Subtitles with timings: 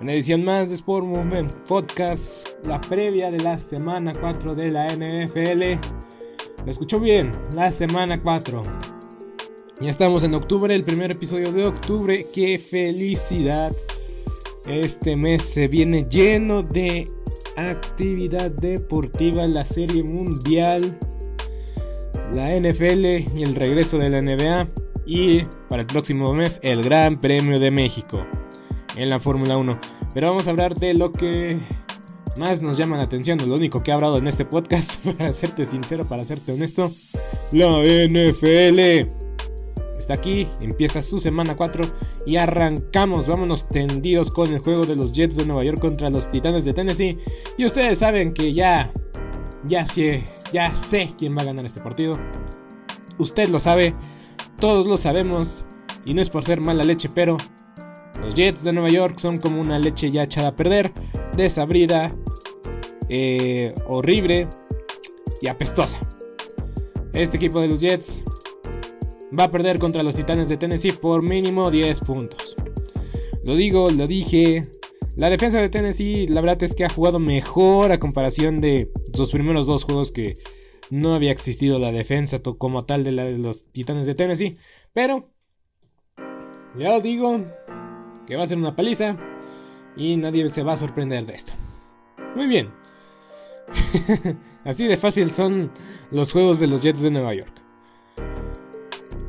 [0.00, 4.86] Una edición más de Sport Movement Podcast, la previa de la semana 4 de la
[4.86, 5.78] NFL.
[6.64, 8.62] Lo escuchó bien, la semana 4.
[9.80, 12.26] Ya estamos en octubre, el primer episodio de octubre.
[12.32, 13.72] ¡Qué felicidad!
[14.66, 17.06] Este mes se viene lleno de
[17.56, 20.98] actividad deportiva, la serie mundial
[22.32, 23.04] la NFL
[23.36, 24.68] y el regreso de la NBA
[25.04, 28.24] y para el próximo mes el Gran Premio de México
[28.96, 29.72] en la Fórmula 1.
[30.14, 31.58] Pero vamos a hablar de lo que
[32.38, 35.64] más nos llama la atención, lo único que he hablado en este podcast, para serte
[35.64, 36.90] sincero, para serte honesto,
[37.52, 39.08] la NFL.
[39.98, 41.84] Está aquí, empieza su semana 4
[42.26, 46.30] y arrancamos, vámonos tendidos con el juego de los Jets de Nueva York contra los
[46.30, 47.18] Titanes de Tennessee.
[47.58, 48.90] Y ustedes saben que ya
[49.64, 52.14] ya sé, ya sé quién va a ganar este partido.
[53.18, 53.94] Usted lo sabe,
[54.58, 55.64] todos lo sabemos.
[56.04, 57.36] Y no es por ser mala leche, pero
[58.20, 60.92] los Jets de Nueva York son como una leche ya echada a perder,
[61.36, 62.14] desabrida,
[63.08, 64.48] eh, horrible
[65.40, 65.98] y apestosa.
[67.12, 68.22] Este equipo de los Jets
[69.38, 72.56] va a perder contra los Titanes de Tennessee por mínimo 10 puntos.
[73.42, 74.62] Lo digo, lo dije,
[75.16, 79.30] la defensa de Tennessee, la verdad es que ha jugado mejor a comparación de los
[79.30, 80.34] primeros dos juegos que
[80.90, 84.56] no había existido la defensa como tal de, de los Titanes de Tennessee.
[84.92, 85.30] Pero,
[86.78, 87.44] ya os digo
[88.30, 89.16] que va a ser una paliza
[89.96, 91.52] y nadie se va a sorprender de esto.
[92.36, 92.70] Muy bien.
[94.64, 95.72] Así de fácil son
[96.12, 97.52] los juegos de los Jets de Nueva York.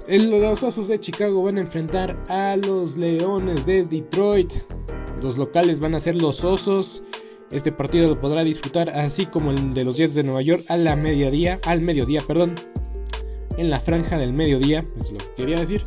[0.08, 4.54] Los Osos de Chicago van a enfrentar a los Leones de Detroit.
[5.24, 7.02] Los locales van a ser los Osos.
[7.52, 10.78] Este partido lo podrá disfrutar así como el de los Jets de Nueva York a
[10.78, 12.54] la mediodía, al mediodía, perdón,
[13.58, 15.82] en la franja del mediodía, es lo que quería decir.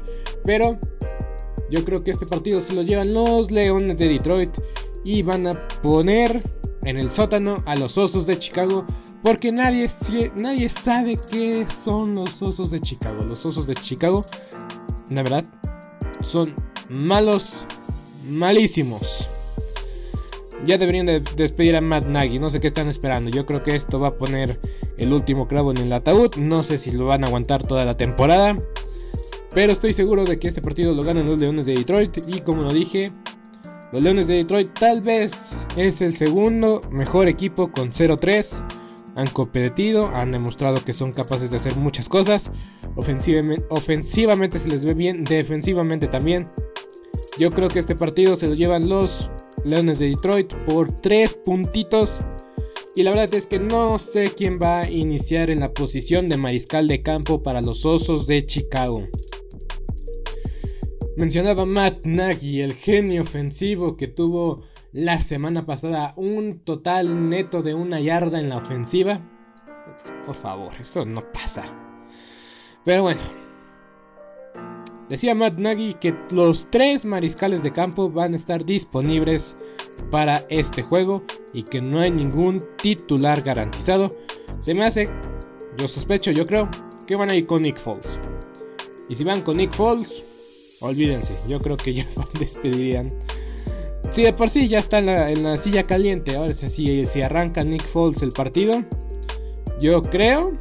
[0.45, 0.81] Pero
[1.71, 4.51] yo creo que este partido se lo llevan los Leones de Detroit
[5.05, 6.43] y van a poner
[6.85, 8.85] en el sótano a los Osos de Chicago
[9.25, 9.89] porque nadie,
[10.37, 13.25] nadie sabe qué son los Osos de Chicago.
[13.25, 14.23] Los Osos de Chicago,
[15.09, 15.45] la verdad,
[16.23, 16.55] son
[16.91, 17.67] malos
[18.29, 19.27] malísimos.
[20.67, 23.31] Ya deberían de despedir a Matt Nagy, no sé qué están esperando.
[23.31, 24.61] Yo creo que esto va a poner
[24.99, 26.37] el último clavo en el ataúd.
[26.37, 28.55] No sé si lo van a aguantar toda la temporada.
[29.54, 32.16] Pero estoy seguro de que este partido lo ganan los Leones de Detroit.
[32.26, 33.12] Y como lo dije,
[33.92, 38.66] los Leones de Detroit tal vez es el segundo mejor equipo con 0-3.
[39.15, 42.50] Han competido, han demostrado que son capaces de hacer muchas cosas.
[42.97, 46.48] Ofensivamente, se les ve bien, defensivamente también.
[47.39, 49.30] Yo creo que este partido se lo llevan los
[49.65, 52.22] Leones de Detroit por 3 puntitos.
[52.97, 56.36] Y la verdad es que no sé quién va a iniciar en la posición de
[56.36, 59.07] mariscal de campo para los Osos de Chicago.
[61.16, 67.75] Mencionaba Matt Nagy, el genio ofensivo que tuvo la semana pasada un total neto de
[67.75, 69.21] una yarda en la ofensiva.
[70.27, 71.65] Por favor, eso no pasa.
[72.84, 73.21] Pero bueno,
[75.09, 79.55] Decía Matt Nagy que los tres mariscales de campo van a estar disponibles
[80.10, 81.22] para este juego
[81.53, 84.09] y que no hay ningún titular garantizado.
[84.60, 85.10] Se me hace,
[85.77, 86.69] yo sospecho, yo creo,
[87.07, 88.19] que van a ir con Nick Foles.
[89.09, 90.25] Y si van con Nick Foles,
[90.84, 92.07] olvídense, yo creo que ya
[92.39, 93.09] despedirían.
[94.10, 97.83] Si de por sí ya está en la, silla caliente, ahora si, si arranca Nick
[97.83, 98.84] Foles el partido,
[99.81, 100.57] yo creo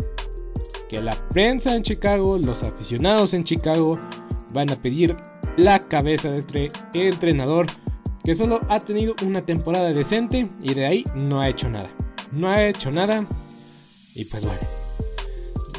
[0.90, 4.00] que la prensa en Chicago, los aficionados en Chicago
[4.54, 5.16] van a pedir
[5.58, 7.68] la cabeza de este entrenador
[8.24, 11.90] que solo ha tenido una temporada decente y de ahí no ha hecho nada.
[12.32, 13.28] No ha hecho nada
[14.16, 14.62] y pues bueno.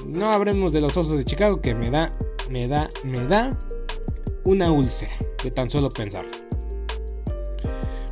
[0.07, 2.17] No hablemos de los osos de Chicago que me da,
[2.51, 3.51] me da, me da
[4.45, 5.13] una úlcera
[5.43, 6.25] de tan solo pensar.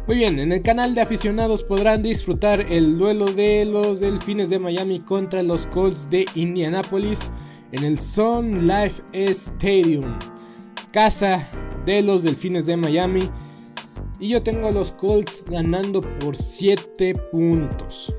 [0.06, 4.58] Muy bien, en el canal de aficionados podrán disfrutar el duelo de los Delfines de
[4.58, 7.30] Miami contra los Colts de Indianapolis
[7.70, 10.10] en el Sun Life Stadium,
[10.92, 11.48] casa
[11.86, 13.30] de los Delfines de Miami.
[14.18, 18.14] Y yo tengo a los Colts ganando por 7 puntos.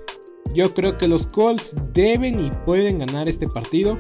[0.56, 4.00] Yo creo que los Colts deben y pueden ganar este partido.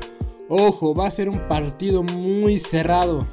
[0.50, 3.27] Ojo, va a ser un partido muy cerrado.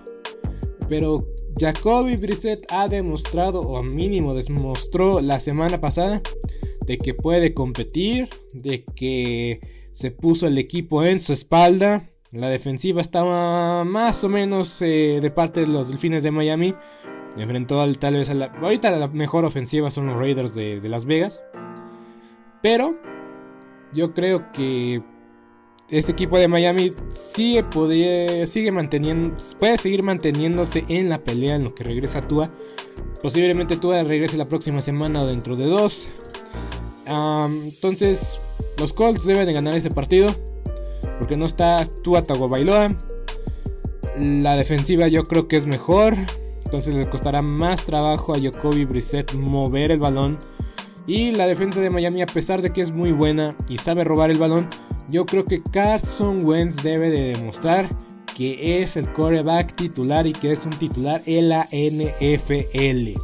[0.91, 1.25] Pero
[1.57, 6.21] Jacoby Brissett ha demostrado, o mínimo demostró la semana pasada,
[6.85, 9.61] de que puede competir, de que
[9.93, 12.11] se puso el equipo en su espalda.
[12.33, 16.75] La defensiva estaba más o menos eh, de parte de los Delfines de Miami.
[17.37, 18.47] Enfrentó al, tal vez a la...
[18.47, 21.41] Ahorita la mejor ofensiva son los Raiders de Las Vegas.
[22.63, 22.97] Pero
[23.93, 25.05] yo creo que
[25.91, 31.65] este equipo de Miami sigue, puede, sigue manteniendo, puede seguir manteniéndose en la pelea en
[31.65, 32.51] lo que regresa Tua.
[33.23, 36.09] Posiblemente Tua regrese la próxima semana o dentro de dos.
[37.07, 38.39] entonces,
[38.79, 40.29] los Colts deben de ganar este partido.
[41.19, 42.89] Porque no está Tua Tagovailoa.
[44.17, 46.17] La defensiva yo creo que es mejor.
[46.65, 50.39] Entonces le costará más trabajo a Jacoby Brissett mover el balón
[51.11, 54.31] y la defensa de Miami, a pesar de que es muy buena y sabe robar
[54.31, 54.69] el balón,
[55.09, 57.89] yo creo que Carson Wentz debe de demostrar
[58.37, 63.19] que es el coreback titular y que es un titular en la NFL.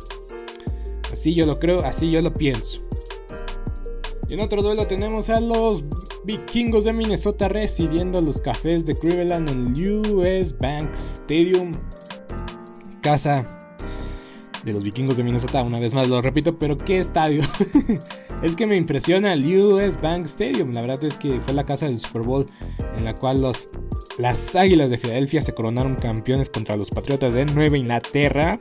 [1.13, 2.81] Así yo lo creo, así yo lo pienso.
[4.29, 5.85] Y en otro duelo tenemos a los
[6.25, 11.71] vikingos de Minnesota recibiendo los cafés de Cleveland en el US Bank Stadium.
[13.01, 13.57] Casa
[14.67, 17.41] de los vikingos de Minnesota, una vez más lo repito, pero qué estadio.
[18.43, 20.73] es que me impresiona el US Bank Stadium.
[20.73, 22.45] La verdad es que fue la casa del Super Bowl
[22.97, 23.69] en la cual los,
[24.19, 28.59] las Águilas de Filadelfia se coronaron campeones contra los Patriotas de Nueva Inglaterra.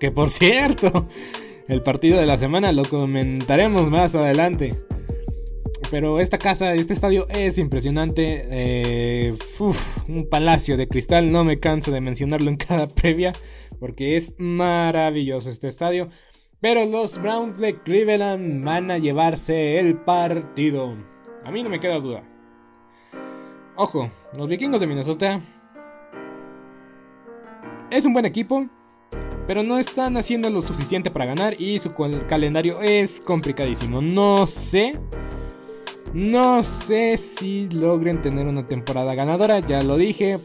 [0.00, 1.04] Que por cierto,
[1.68, 4.70] el partido de la semana lo comentaremos más adelante.
[5.90, 8.44] Pero esta casa, este estadio es impresionante.
[8.50, 9.30] Eh,
[10.08, 13.34] un palacio de cristal, no me canso de mencionarlo en cada previa
[13.78, 16.08] porque es maravilloso este estadio.
[16.60, 20.96] Pero los Browns de Cleveland van a llevarse el partido.
[21.44, 22.24] A mí no me queda duda.
[23.76, 25.40] Ojo, los vikingos de Minnesota
[27.90, 28.66] es un buen equipo,
[29.46, 31.92] pero no están haciendo lo suficiente para ganar y su
[32.28, 34.00] calendario es complicadísimo.
[34.00, 34.92] No sé,
[36.14, 40.38] no sé si logren tener una temporada ganadora, ya lo dije,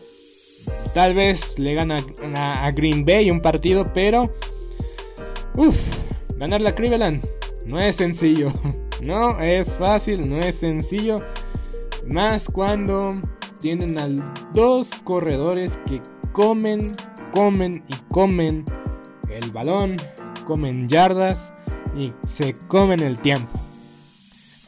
[0.93, 2.03] Tal vez le gana
[2.35, 4.33] a, Green Bay un partido, pero...
[5.55, 5.77] Uff,
[6.37, 7.25] ganar la Cleveland
[7.65, 8.51] no es sencillo.
[9.01, 11.15] No es fácil, no es sencillo.
[12.05, 13.19] Más cuando
[13.59, 14.07] tienen a
[14.53, 15.99] dos corredores que
[16.31, 16.77] comen,
[17.33, 18.63] comen y comen
[19.27, 19.89] el balón,
[20.45, 21.55] comen yardas
[21.97, 23.59] y se comen el tiempo.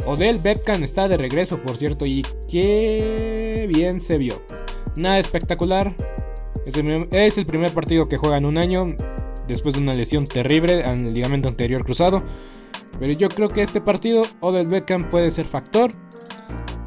[0.07, 4.41] Odell Beckham está de regreso, por cierto, y qué bien se vio.
[4.95, 5.95] Nada espectacular,
[6.65, 8.95] es el, primer partido que juega en un año
[9.47, 12.23] después de una lesión terrible el ligamento anterior cruzado.
[12.99, 15.91] Pero yo creo que este partido Odell Beckham puede ser factor.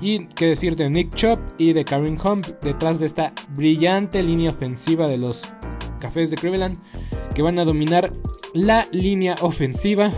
[0.01, 4.51] Y qué decir de Nick Chop y de Karim Hunt detrás de esta brillante línea
[4.51, 5.51] ofensiva de los
[5.99, 6.77] Cafés de Cleveland
[7.35, 8.13] que van a dominar
[8.53, 10.11] la línea ofensiva.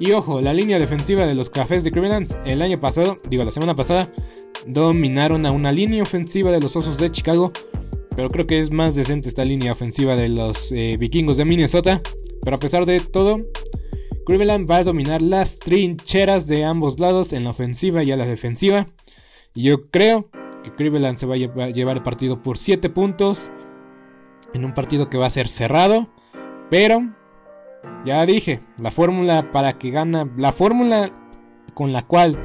[0.00, 3.52] Y ojo, la línea defensiva de los Cafés de Cleveland el año pasado, digo la
[3.52, 4.10] semana pasada,
[4.66, 7.52] dominaron a una línea ofensiva de los Osos de Chicago
[8.16, 12.00] pero creo que es más decente esta línea ofensiva de los eh, vikingos de Minnesota.
[12.42, 13.36] Pero a pesar de todo,
[14.26, 18.26] Cleveland va a dominar las trincheras de ambos lados en la ofensiva y a la
[18.26, 18.86] defensiva.
[19.54, 20.30] Y yo creo
[20.62, 23.50] que Cleveland se va a llevar el partido por 7 puntos.
[24.52, 26.08] En un partido que va a ser cerrado.
[26.70, 27.02] Pero,
[28.04, 31.10] ya dije, la fórmula para que gana, la fórmula
[31.74, 32.38] con la cual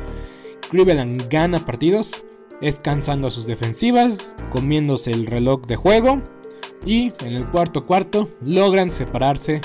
[0.69, 2.23] Cleveland gana partidos
[2.61, 6.21] es cansando a sus defensivas, comiéndose el reloj de juego
[6.85, 9.61] y en el cuarto cuarto logran separarse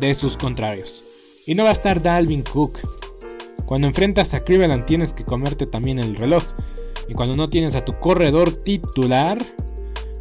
[0.00, 1.04] de sus contrarios.
[1.46, 2.78] Y no va a estar Dalvin Cook.
[3.66, 6.44] Cuando enfrentas a Cleveland tienes que comerte también el reloj.
[7.08, 9.38] Y cuando no tienes a tu corredor titular,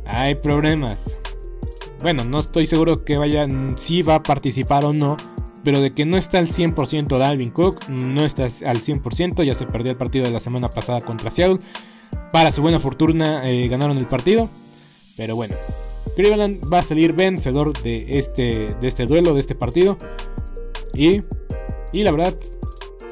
[0.06, 1.18] hay problemas.
[2.02, 5.18] bueno, no estoy seguro que vayan, si va a participar o no,
[5.64, 9.66] pero de que no está al 100% Dalvin Cook, no está al 100%, ya se
[9.66, 11.60] perdió el partido de la semana pasada contra Seattle.
[12.32, 14.46] Para su buena fortuna eh, ganaron el partido,
[15.18, 15.56] pero bueno,
[16.16, 19.98] Cleveland va a salir vencedor de este, de este duelo, de este partido.
[20.94, 21.22] Y,
[21.94, 22.34] y la verdad,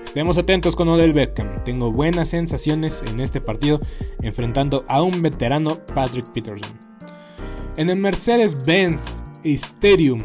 [0.03, 1.63] estemos atentos con Odell Beckham.
[1.63, 3.79] Tengo buenas sensaciones en este partido
[4.22, 6.77] enfrentando a un veterano Patrick Peterson.
[7.77, 10.20] En el Mercedes-Benz Stadium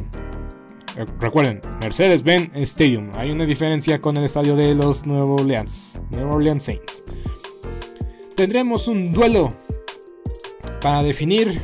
[1.20, 3.10] recuerden, Mercedes-Benz Stadium.
[3.14, 7.04] Hay una diferencia con el estadio de los Nuevo Orleans, Nuevo Orleans Saints.
[8.36, 9.48] Tendremos un duelo
[10.80, 11.62] para definir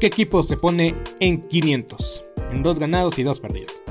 [0.00, 3.82] qué equipo se pone en 500, en dos ganados y dos perdidos.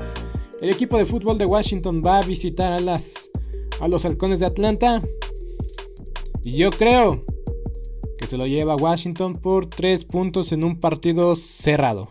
[0.60, 3.30] El equipo de fútbol de Washington va a visitar a, las,
[3.80, 5.00] a los halcones de Atlanta.
[6.42, 7.24] Y yo creo
[8.18, 12.10] que se lo lleva Washington por 3 puntos en un partido cerrado.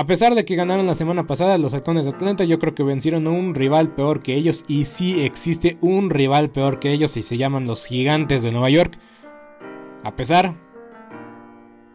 [0.00, 2.82] A pesar de que ganaron la semana pasada los halcones de Atlanta, yo creo que
[2.82, 4.64] vencieron a un rival peor que ellos.
[4.66, 8.70] Y sí existe un rival peor que ellos y se llaman los gigantes de Nueva
[8.70, 8.98] York.
[10.02, 10.54] A pesar,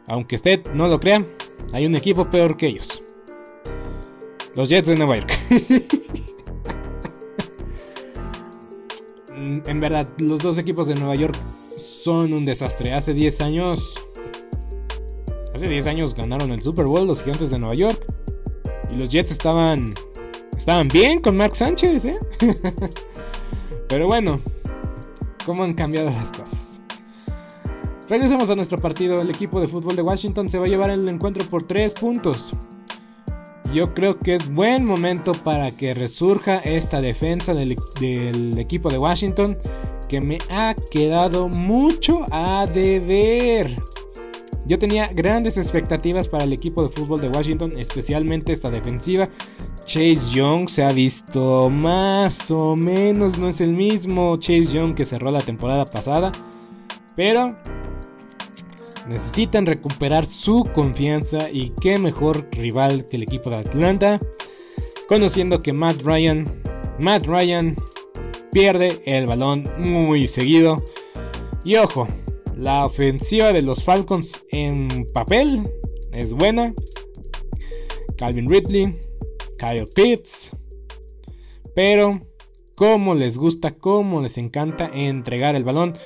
[0.06, 1.18] aunque usted no lo crea,
[1.74, 3.02] hay un equipo peor que ellos.
[4.56, 5.32] Los Jets de Nueva York.
[9.66, 11.36] en verdad, los dos equipos de Nueva York
[11.76, 12.94] son un desastre.
[12.94, 14.05] Hace 10 años
[15.56, 18.06] Hace 10 años ganaron el Super Bowl los Gigantes de Nueva York.
[18.92, 19.80] Y los Jets estaban
[20.58, 22.20] estaban bien con Mark Sánchez, ¿eh?
[23.88, 24.42] Pero bueno,
[25.46, 26.82] cómo han cambiado las cosas.
[28.10, 29.22] Regresemos a nuestro partido.
[29.22, 32.52] El equipo de fútbol de Washington se va a llevar el encuentro por 3 puntos.
[33.74, 39.58] Yo creo que es buen momento para que resurja esta defensa del equipo de Washington
[40.10, 43.74] que me ha quedado mucho a deber.
[44.66, 49.30] Yo tenía grandes expectativas para el equipo de fútbol de Washington, especialmente esta defensiva.
[49.86, 55.06] Chase Young se ha visto más o menos, no es el mismo Chase Young que
[55.06, 56.32] cerró la temporada pasada,
[57.16, 57.56] pero
[59.08, 64.20] necesitan recuperar su confianza y qué mejor rival que el equipo de Atlanta,
[65.08, 66.44] conociendo que Matt Ryan,
[67.00, 67.76] Matt Ryan
[68.52, 70.76] pierde el balón muy seguido.
[71.64, 72.08] Y ojo,
[72.56, 75.64] la ofensiva de los Falcons en papel
[76.12, 76.74] es buena.
[78.18, 78.98] Calvin Ridley,
[79.60, 80.52] Kyle Pitts.
[81.76, 82.20] Pero,
[82.76, 85.98] como les gusta, como les encanta entregar el balón.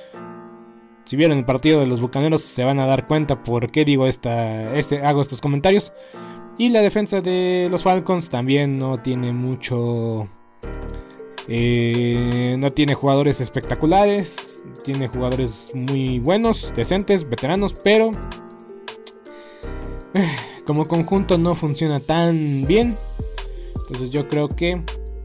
[1.04, 4.06] Si vieron el partido de los Bucaneros, se van a dar cuenta por qué digo
[4.06, 5.92] esta, este, hago estos comentarios.
[6.58, 10.28] Y la defensa de los Falcons también no tiene mucho.
[11.52, 14.50] Eh, no tiene jugadores espectaculares
[14.84, 18.10] tiene jugadores muy buenos, decentes, veteranos, pero
[20.14, 22.96] eh, como conjunto no funciona tan bien.
[23.82, 24.82] Entonces yo creo que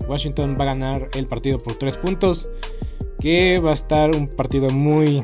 [0.07, 2.49] Washington va a ganar el partido por 3 puntos.
[3.19, 5.23] Que va a estar un partido muy,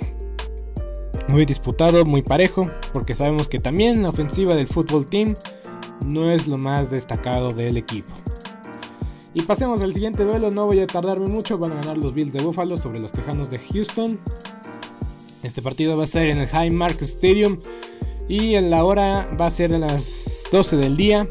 [1.27, 2.63] muy disputado, muy parejo.
[2.93, 5.33] Porque sabemos que también la ofensiva del fútbol team
[6.07, 8.13] no es lo más destacado del equipo.
[9.33, 12.33] Y pasemos al siguiente duelo, no voy a tardarme mucho, van a ganar los Bills
[12.33, 14.19] de Buffalo sobre los Tejanos de Houston.
[15.43, 17.59] Este partido va a ser en el Highmark Stadium.
[18.27, 21.27] Y en la hora va a ser a las 12 del día.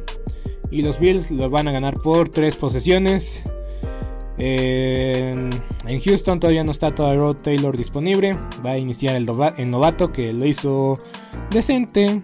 [0.71, 3.42] Y los Bills lo van a ganar por 3 posesiones.
[4.38, 5.50] En,
[6.04, 8.33] Houston todavía no está todo Rod Taylor disponible.
[8.64, 9.26] Va a iniciar el,
[9.71, 10.95] novato que lo hizo
[11.50, 12.23] decente.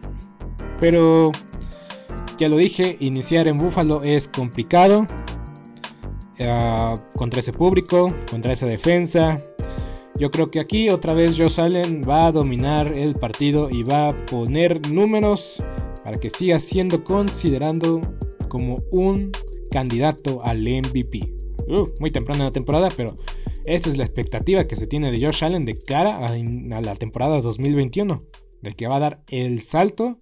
[0.80, 1.32] Pero
[2.38, 5.06] ya lo dije, iniciar en Buffalo es complicado.
[7.14, 9.38] Contra ese público, contra esa defensa.
[10.18, 14.08] Yo creo que aquí otra vez Joe Allen va a dominar el partido y va
[14.08, 15.62] a poner números
[16.02, 18.00] para que siga siendo considerando
[18.48, 19.30] como un
[19.70, 21.20] candidato al MVP.
[21.68, 23.08] Uh, muy temprano en la temporada, pero
[23.66, 27.40] esta es la expectativa que se tiene de Josh Allen de cara a, la temporada
[27.40, 28.22] 2021,
[28.62, 30.20] del que va a dar el salto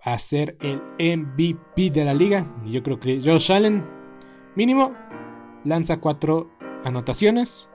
[0.00, 2.56] a ser el MVP de la liga.
[2.64, 3.84] Y yo creo que Josh Allen,
[4.56, 4.94] mínimo,
[5.64, 6.50] lanza cuatro
[6.84, 7.68] anotaciones.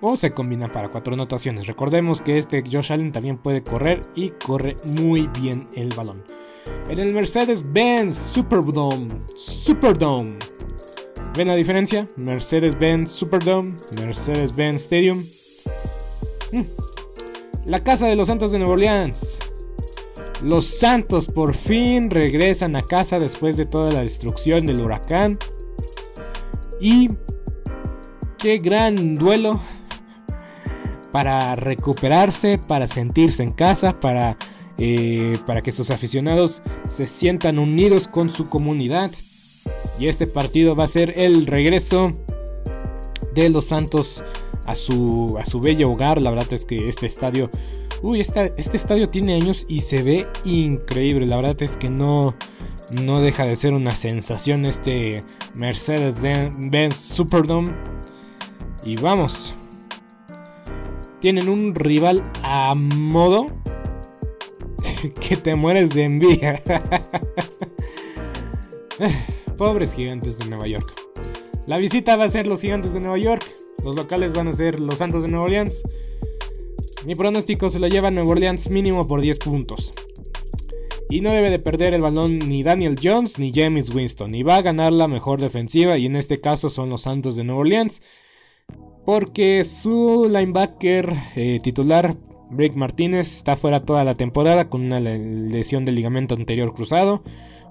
[0.00, 1.66] O se combina para cuatro anotaciones.
[1.66, 6.24] Recordemos que este Josh Allen también puede correr y corre muy bien el balón.
[6.88, 10.38] En el Mercedes-Benz Superdome, Superdome
[11.36, 12.08] ¿Ven la diferencia?
[12.16, 15.24] Mercedes-Benz Superdome, Mercedes-Benz Stadium.
[16.52, 16.62] Mm.
[17.66, 19.38] La casa de los Santos de Nueva Orleans.
[20.42, 25.38] Los Santos por fin regresan a casa después de toda la destrucción del huracán.
[26.80, 27.08] Y
[28.38, 29.60] qué gran duelo
[31.12, 34.36] para recuperarse, para sentirse en casa, para,
[34.78, 39.10] eh, para que sus aficionados se sientan unidos con su comunidad.
[39.98, 42.08] Y este partido va a ser el regreso
[43.34, 44.22] de los Santos
[44.66, 46.22] a su, a su bello hogar.
[46.22, 47.50] La verdad es que este estadio...
[48.02, 51.26] Uy, este estadio tiene años y se ve increíble.
[51.26, 52.34] La verdad es que no,
[53.02, 55.20] no deja de ser una sensación este
[55.56, 57.72] Mercedes-Benz Superdome.
[58.84, 59.52] Y vamos.
[61.20, 63.46] Tienen un rival a modo
[65.20, 66.62] que te mueres de envidia.
[69.56, 70.86] Pobres gigantes de Nueva York.
[71.66, 73.44] La visita va a ser los gigantes de Nueva York.
[73.84, 75.82] Los locales van a ser los Santos de Nueva Orleans.
[77.06, 79.92] Mi pronóstico se lo lleva Nueva Orleans mínimo por 10 puntos.
[81.10, 84.32] Y no debe de perder el balón ni Daniel Jones ni James Winston.
[84.32, 85.98] Y va a ganar la mejor defensiva.
[85.98, 88.00] Y en este caso son los Santos de Nueva Orleans.
[89.04, 92.16] Porque su linebacker eh, titular,
[92.50, 97.24] Brick Martínez, está fuera toda la temporada con una lesión del ligamento anterior cruzado.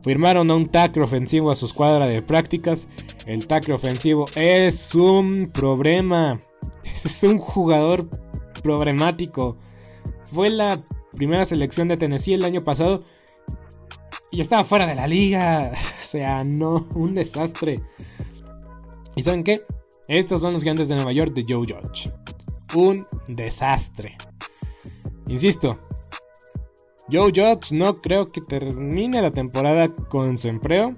[0.04, 2.89] Firmaron a un tackle ofensivo a su escuadra de prácticas.
[3.25, 6.41] El tackle ofensivo es un problema.
[7.06, 8.10] Es un jugador
[8.62, 9.56] problemático.
[10.25, 10.82] Fue la
[11.15, 13.04] primera selección de Tennessee el año pasado.
[14.32, 15.72] Y estaba fuera de la liga.
[16.00, 17.84] O sea, no, un desastre.
[19.15, 19.62] ¿Y saben qué?
[20.08, 22.12] Estos son los gigantes de Nueva York de Joe Judge.
[22.74, 24.18] Un desastre.
[25.28, 25.78] Insisto,
[27.12, 30.96] Joe Judge no creo que termine la temporada con su empleo.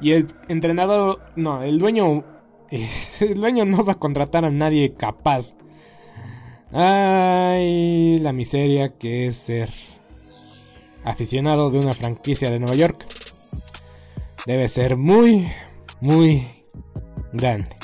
[0.00, 2.24] Y el entrenador, no, el dueño,
[3.20, 5.54] el dueño no va a contratar a nadie capaz.
[6.72, 9.70] Ay, la miseria que es ser
[11.10, 13.04] aficionado de una franquicia de Nueva York.
[14.46, 15.48] Debe ser muy,
[16.00, 16.48] muy
[17.32, 17.76] grande.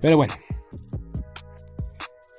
[0.00, 0.34] Pero bueno,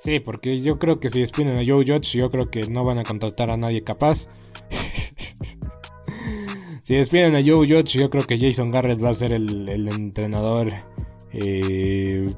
[0.06, 2.98] Sí, porque yo creo que si despiden a Joe Judge, yo creo que no van
[2.98, 4.28] a contratar a nadie capaz.
[6.84, 10.72] si despiden a Joe Judge, yo creo que Jason Garrett va a ser el, entrenador.
[11.32, 12.32] Eh,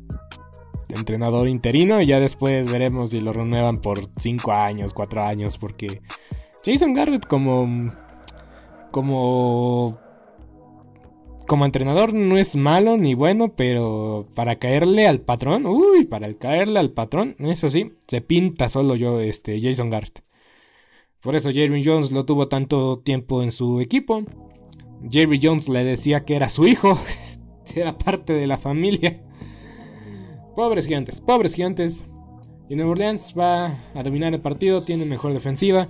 [0.88, 2.00] entrenador interino.
[2.00, 5.58] Y ya después veremos si lo renuevan por 5 años, 4 años.
[5.58, 6.00] Porque
[6.68, 7.92] Jason Garrett como.
[8.90, 9.98] Como
[11.46, 16.78] como entrenador no es malo ni bueno, pero para caerle al patrón, uy, para caerle
[16.78, 20.18] al patrón, eso sí, se pinta solo yo, este, Jason Gart.
[21.22, 24.24] Por eso Jerry Jones lo tuvo tanto tiempo en su equipo.
[25.10, 27.00] Jerry Jones le decía que era su hijo,
[27.74, 29.22] era parte de la familia.
[30.54, 32.04] Pobres gigantes, pobres gigantes.
[32.68, 35.88] Y Nueva Orleans va a dominar el partido, tiene mejor defensiva.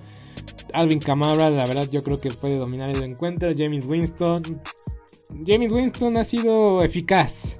[0.72, 3.50] Alvin Kamara, la verdad, yo creo que puede dominar el encuentro.
[3.56, 4.60] James Winston
[5.44, 7.58] James Winston ha sido eficaz.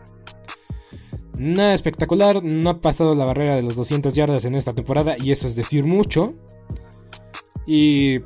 [1.39, 5.31] Nada espectacular, no ha pasado la barrera de los 200 yardas en esta temporada y
[5.31, 6.35] eso es decir mucho.
[7.67, 8.17] Y,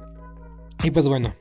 [0.83, 1.35] y pues bueno,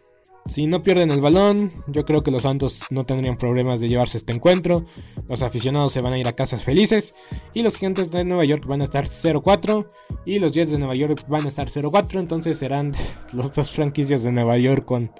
[0.45, 4.17] si no pierden el balón, yo creo que los Santos no tendrían problemas de llevarse
[4.17, 4.86] este encuentro.
[5.30, 7.13] Los aficionados se van a ir a casas felices.
[7.54, 9.86] Y los Gigantes de Nueva York van a estar 0-4.
[10.25, 12.19] Y los Jets de Nueva York van a estar 0-4.
[12.19, 12.93] Entonces serán
[13.34, 15.12] los dos franquicias de Nueva York con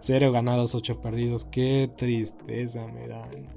[0.00, 1.44] 0 ganados, 8 perdidos.
[1.44, 3.48] Qué tristeza me dan.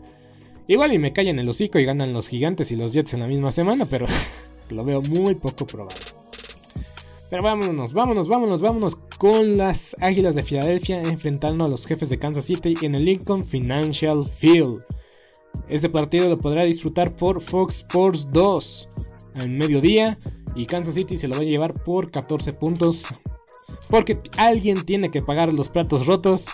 [0.67, 3.27] Igual y me callan el hocico y ganan los Gigantes y los Jets en la
[3.27, 3.88] misma semana.
[3.88, 4.07] Pero
[4.69, 6.20] lo veo muy poco probable.
[7.32, 12.20] Pero vámonos, vámonos, vámonos, vámonos con las Águilas de Filadelfia enfrentando a los jefes de
[12.20, 14.84] Kansas City en el Lincoln Financial Field.
[15.70, 18.89] Este partido lo podrá disfrutar por Fox Sports 2
[19.36, 20.17] al mediodía
[20.56, 23.06] y Kansas City se lo va a llevar por 14 puntos.
[23.89, 26.48] Porque alguien tiene que pagar los platos rotos.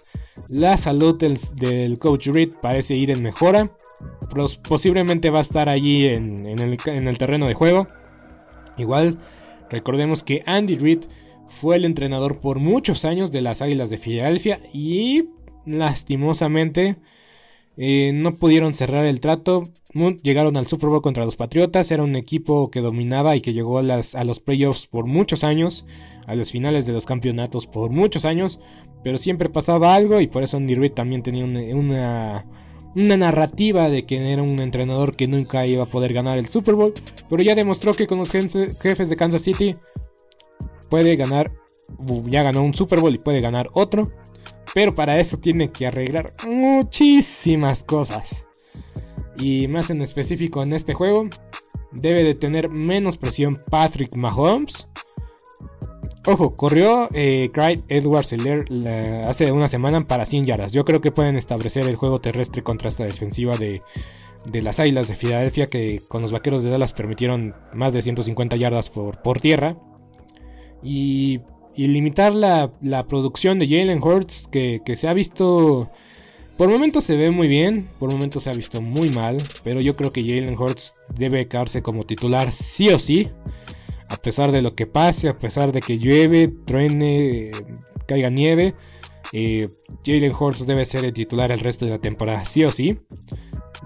[0.47, 3.71] La salud del, coach Reed parece ir en mejora.
[4.69, 7.87] posiblemente va a estar allí en, el, en el terreno de juego.
[8.77, 9.17] Igual,
[9.69, 11.05] recordemos que Andy Reid
[11.47, 15.29] fue el entrenador por muchos años de las Águilas de Filadelfia y
[15.65, 16.97] lastimosamente
[17.77, 19.69] eh, no pudieron cerrar el trato.
[20.21, 21.89] Llegaron al Super Bowl contra los Patriotas.
[21.91, 25.85] Era un equipo que dominaba y que llegó a, los playoffs por muchos años.
[26.25, 28.59] A las finales de los campeonatos por muchos años.
[29.03, 32.45] Pero siempre pasaba algo y por eso Andy Reid también tenía una,
[32.95, 36.93] narrativa de que era un entrenador que nunca iba a poder ganar el Super Bowl.
[37.29, 39.75] Pero ya demostró que con los jefes de Kansas City
[40.89, 41.51] puede ganar.
[42.25, 44.11] Ya ganó un Super Bowl y puede ganar otro.
[44.73, 48.45] Pero para eso tiene que arreglar muchísimas cosas.
[49.37, 51.29] Y más en específico en este juego,
[51.91, 54.87] debe de tener menos presión Patrick Mahomes.
[56.27, 58.35] Ojo, corrió eh, Clyde Edwards
[59.27, 60.71] hace una semana para 100 yardas.
[60.71, 63.81] Yo creo que pueden establecer el juego terrestre contra esta defensiva de,
[64.45, 68.55] de las Águilas de Filadelfia que con los Vaqueros de Dallas permitieron más de 150
[68.57, 69.77] yardas por, por tierra.
[70.83, 71.41] Y
[71.77, 72.71] y limitar la,
[73.07, 75.89] producción de Jalen Hurts que, se ha visto...
[76.57, 79.95] Por momentos se ve muy bien, por momentos se ha visto muy mal, pero yo
[79.95, 83.29] creo que Jalen Hurts debe quedarse como titular sí o sí.
[84.09, 87.51] A pesar de lo que pase, a pesar de que llueve, truene,
[88.07, 88.75] caiga nieve,
[89.33, 89.67] eh,
[90.05, 92.97] Jalen Hurts debe ser el titular el resto de la temporada sí o sí.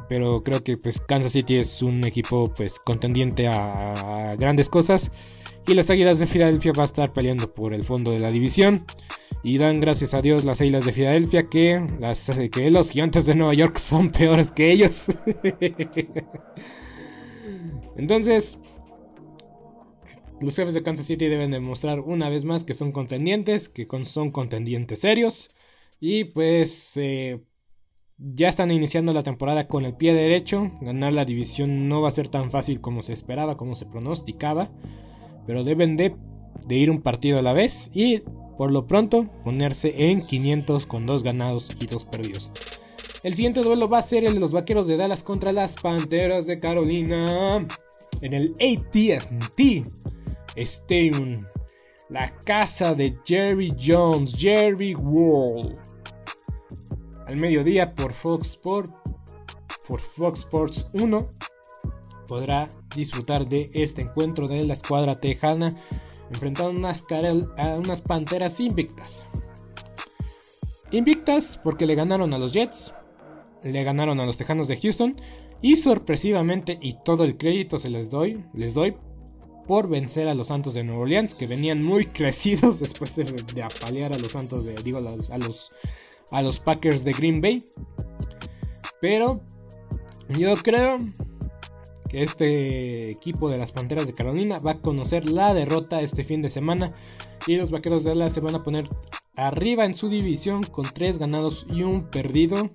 [0.07, 5.12] Pero creo que pues Kansas City es un equipo pues contendiente a grandes cosas
[5.67, 8.86] y las Águilas de Filadelfia va a estar peleando por el fondo de la división.
[9.43, 13.36] Y dan gracias a Dios las Águilas de Filadelfia que, las, que los gigantes de
[13.36, 15.05] Nueva York son peores que ellos.
[17.97, 18.57] Entonces,
[20.41, 24.32] los jefes de Kansas City deben demostrar una vez más que son contendientes, que son
[24.32, 25.49] contendientes serios.
[25.99, 27.41] Y pues eh,
[28.17, 30.71] ya están iniciando la temporada con el pie derecho.
[30.82, 34.71] Ganar la división no va a ser tan fácil como se esperaba, como se pronosticaba
[35.45, 36.15] pero deben de,
[36.69, 38.19] ir un partido a la vez y
[38.58, 42.51] por lo pronto ponerse en 500 con dos ganados y dos perdidos.
[43.23, 46.47] El siguiente duelo va a ser el de los Vaqueros de Dallas contra las Panteras
[46.47, 47.65] de Carolina
[48.21, 49.86] en el AT&T
[50.55, 51.45] Stadium,
[52.09, 55.77] la casa de Jerry Jones, Jerry World.
[57.27, 58.93] Al mediodía por Fox Sports,
[59.87, 61.29] por Fox Sports 1
[62.27, 65.75] podrá disfrutar de este encuentro de la escuadra tejana
[66.29, 69.23] enfrentando a unas panteras invictas.
[70.91, 72.93] Invictas porque le ganaron a los Jets,
[73.63, 75.15] le ganaron a los Tejanos de Houston
[75.61, 78.95] y sorpresivamente y todo el crédito se les doy, les doy
[79.71, 84.12] por vencer a los Santos de Nueva Orleans que venían muy crecidos después de, apalear
[84.12, 85.71] a los Santos de digo a los
[86.29, 87.63] a los Packers de Green Bay.
[88.99, 89.39] Pero
[90.27, 90.99] yo creo
[92.10, 96.41] que este equipo de las Panteras de Carolina va a conocer la derrota este fin
[96.41, 96.93] de semana
[97.47, 98.89] y los Vaqueros de Dallas se van a poner
[99.38, 102.71] arriba en su división con 3 ganados y un perdido.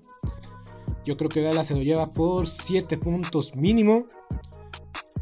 [1.05, 4.07] Yo creo que Dallas se lo lleva por 7 puntos mínimo.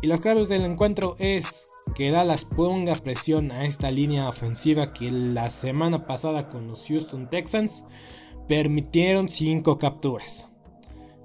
[0.04, 5.10] Y las claves del encuentro es que Dallas ponga presión a esta línea ofensiva que
[5.10, 7.86] la semana pasada con los Houston Texans
[8.46, 10.46] permitieron 5 capturas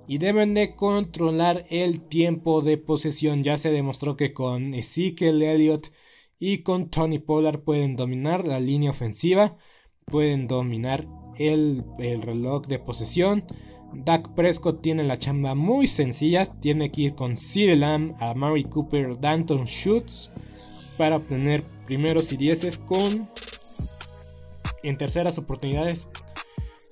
[0.07, 3.43] y deben de controlar el tiempo de posesión.
[3.43, 5.91] Ya se demostró que con Ezekiel Elliott
[6.39, 9.57] y con Tony Pollard pueden dominar la línea ofensiva,
[10.05, 11.05] pueden dominar
[11.37, 13.43] el, reloj de posesión.
[13.93, 18.63] Dak Prescott tiene la chamba muy sencilla, tiene que ir con CeeDee Lamb, a Mary
[18.63, 20.31] Cooper, Danton Schutz
[20.97, 23.27] para obtener primeros y dieces con
[24.83, 26.09] en terceras oportunidades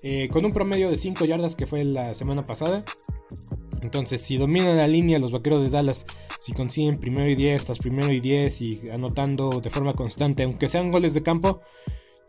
[0.04, 2.84] eh, con un promedio de 5 yardas que fue la semana pasada.
[3.82, 6.06] Entonces, si dominan la línea los vaqueros de Dallas,
[6.40, 10.68] si consiguen primero y 10 tras primero y 10 y anotando de forma constante, aunque
[10.68, 11.62] sean goles de campo,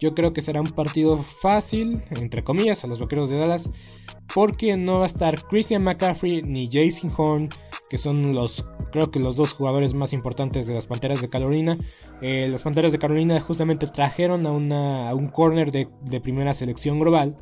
[0.01, 3.71] yo creo que será un partido fácil, entre comillas, a los vaqueros de Dallas,
[4.35, 7.49] porque no va a estar Christian McCaffrey ni Jason Horn,
[7.89, 11.77] que son los, creo que los dos jugadores más importantes de las Panteras de Carolina.
[12.21, 16.55] Eh, las Panteras de Carolina justamente trajeron a, una, a un corner de, de primera
[16.55, 17.37] selección global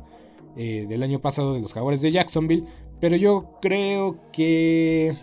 [0.55, 2.63] eh, del año pasado de los Jaguares de Jacksonville.
[2.99, 5.13] Pero yo creo que,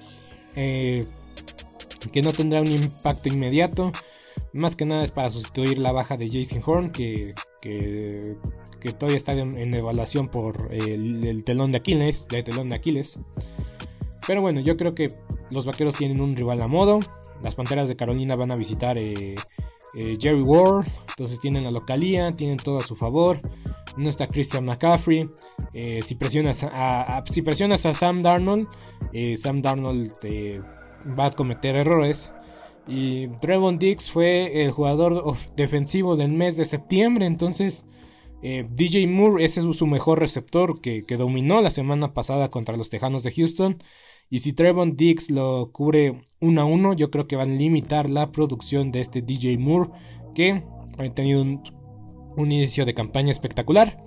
[0.55, 1.07] eh,
[2.13, 3.91] que no tendrá un impacto inmediato.
[4.53, 8.37] Más que nada es para sustituir la baja de Jason Horn, que, que,
[8.99, 13.19] todavía está en, evaluación por el, telón de Aquiles, telón de Aquiles.
[14.27, 15.13] Pero bueno, yo creo que
[15.51, 17.01] los vaqueros tienen un rival a modo.
[17.43, 19.35] Las Panteras de Carolina van a visitar eh,
[19.95, 20.87] eh, Jerry Ward.
[21.11, 23.39] Entonces tienen la localía, tienen todo a su favor.
[23.97, 25.29] No está Christian McCaffrey.
[25.73, 28.67] Eh, si, presionas a, si presionas a Sam Darnold,
[29.37, 30.13] Sam Darnold
[31.19, 32.33] va a cometer errores.
[32.87, 37.27] Y Trevon Dix fue el jugador defensivo del mes de septiembre.
[37.27, 37.87] Entonces,
[38.43, 43.23] DJ Moore, ese es su mejor receptor que, dominó la semana pasada contra los Tejanos
[43.23, 43.83] de Houston.
[44.29, 48.11] Y si Trevon Dix lo cubre 1 a 1, yo creo que van a limitar
[48.11, 49.91] la producción de este DJ Moore,
[50.35, 50.63] que
[50.99, 51.63] ha tenido un,
[52.37, 54.03] inicio de campaña espectacular,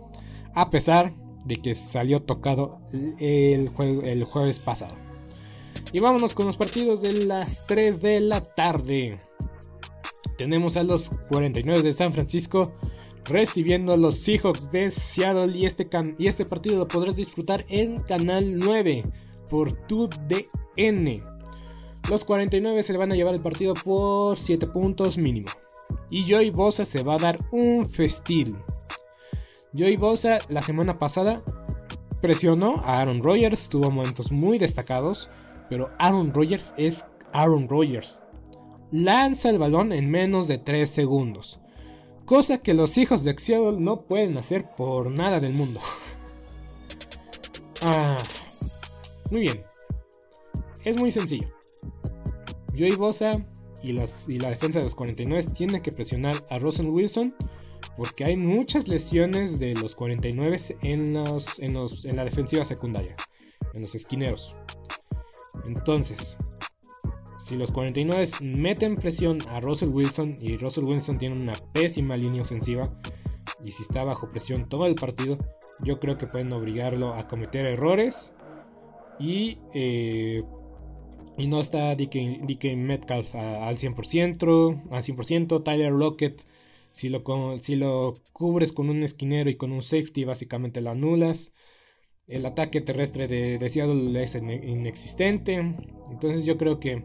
[0.54, 2.80] a pesar de que salió tocado
[3.20, 5.07] el jueves pasado.
[5.92, 9.18] Y vámonos con los partidos de las 3 de la tarde.
[10.38, 12.74] Tenemos a los 49 de San Francisco
[13.26, 15.88] recibiendo a los Seahawks de Seattle y este,
[16.18, 19.04] y este partido lo podrás disfrutar en Canal 9
[19.50, 21.24] por tu DN.
[22.10, 25.48] Los 49 se le van a llevar el partido por 7 puntos mínimo.
[26.10, 28.58] Y Joey Bosa se va a dar un festín.
[29.78, 31.44] Joey Bosa la semana pasada
[32.22, 35.30] presionó a Aaron Rodgers, tuvo momentos muy destacados,
[35.69, 38.21] pero Aaron Rodgers es Aaron Rodgers.
[38.91, 41.60] Lanza el balón en menos de 3 segundos.
[42.25, 45.80] Cosa que los hijos de Seattle no pueden hacer por nada del mundo.
[47.82, 48.17] ah,
[49.32, 49.63] muy bien.
[50.84, 51.47] Es muy sencillo.
[52.77, 53.45] Joey Bosa
[53.82, 57.36] y, la defensa de los 49 tienen que presionar a Russell Wilson
[57.95, 63.15] porque hay muchas lesiones de los 49 en, los, en, en la defensiva secundaria,
[63.73, 64.56] en los esquineros.
[65.65, 66.38] Entonces,
[67.38, 72.41] si los 49 meten presión a Russell Wilson y Russell Wilson tiene una pésima línea
[72.41, 72.91] ofensiva
[73.63, 75.38] y si está bajo presión todo el partido,
[75.84, 78.34] yo creo que pueden obligarlo a cometer errores
[79.20, 80.43] y, eh,
[81.38, 85.63] y no está DK, Metcalf al 100%, al 100%.
[85.63, 86.36] Tyler Lockett,
[86.91, 87.24] si lo,
[87.60, 91.54] si lo cubres con un esquinero y con un safety, básicamente lo anulas.
[92.28, 95.56] El ataque terrestre de, Seattle es inexistente.
[96.12, 97.04] Entonces yo creo que,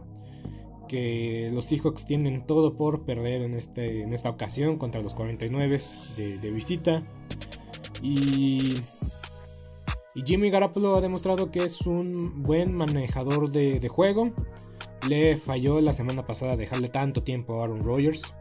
[0.88, 5.80] que los Seahawks tienen todo por perder en, este, en esta ocasión contra los 49
[6.16, 7.02] de, de visita.
[8.02, 8.76] Y
[10.14, 14.32] y Jimmy Garoppolo ha demostrado que es un buen manejador de, juego.
[15.08, 18.34] Le falló la semana pasada dejarle tanto tiempo a Aaron Rodgers.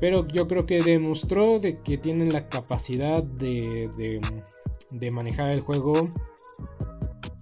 [0.00, 4.20] Pero yo creo que demostró de que tienen la capacidad de,
[5.10, 6.10] manejar el juego.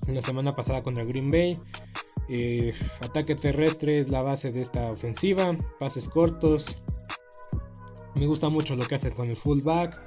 [0.07, 1.59] La semana pasada contra Green Bay.
[2.29, 5.57] Eh, ataque terrestre es la base de esta ofensiva.
[5.79, 6.79] Pases cortos.
[8.15, 9.99] Me gusta mucho lo que hace con el fullback.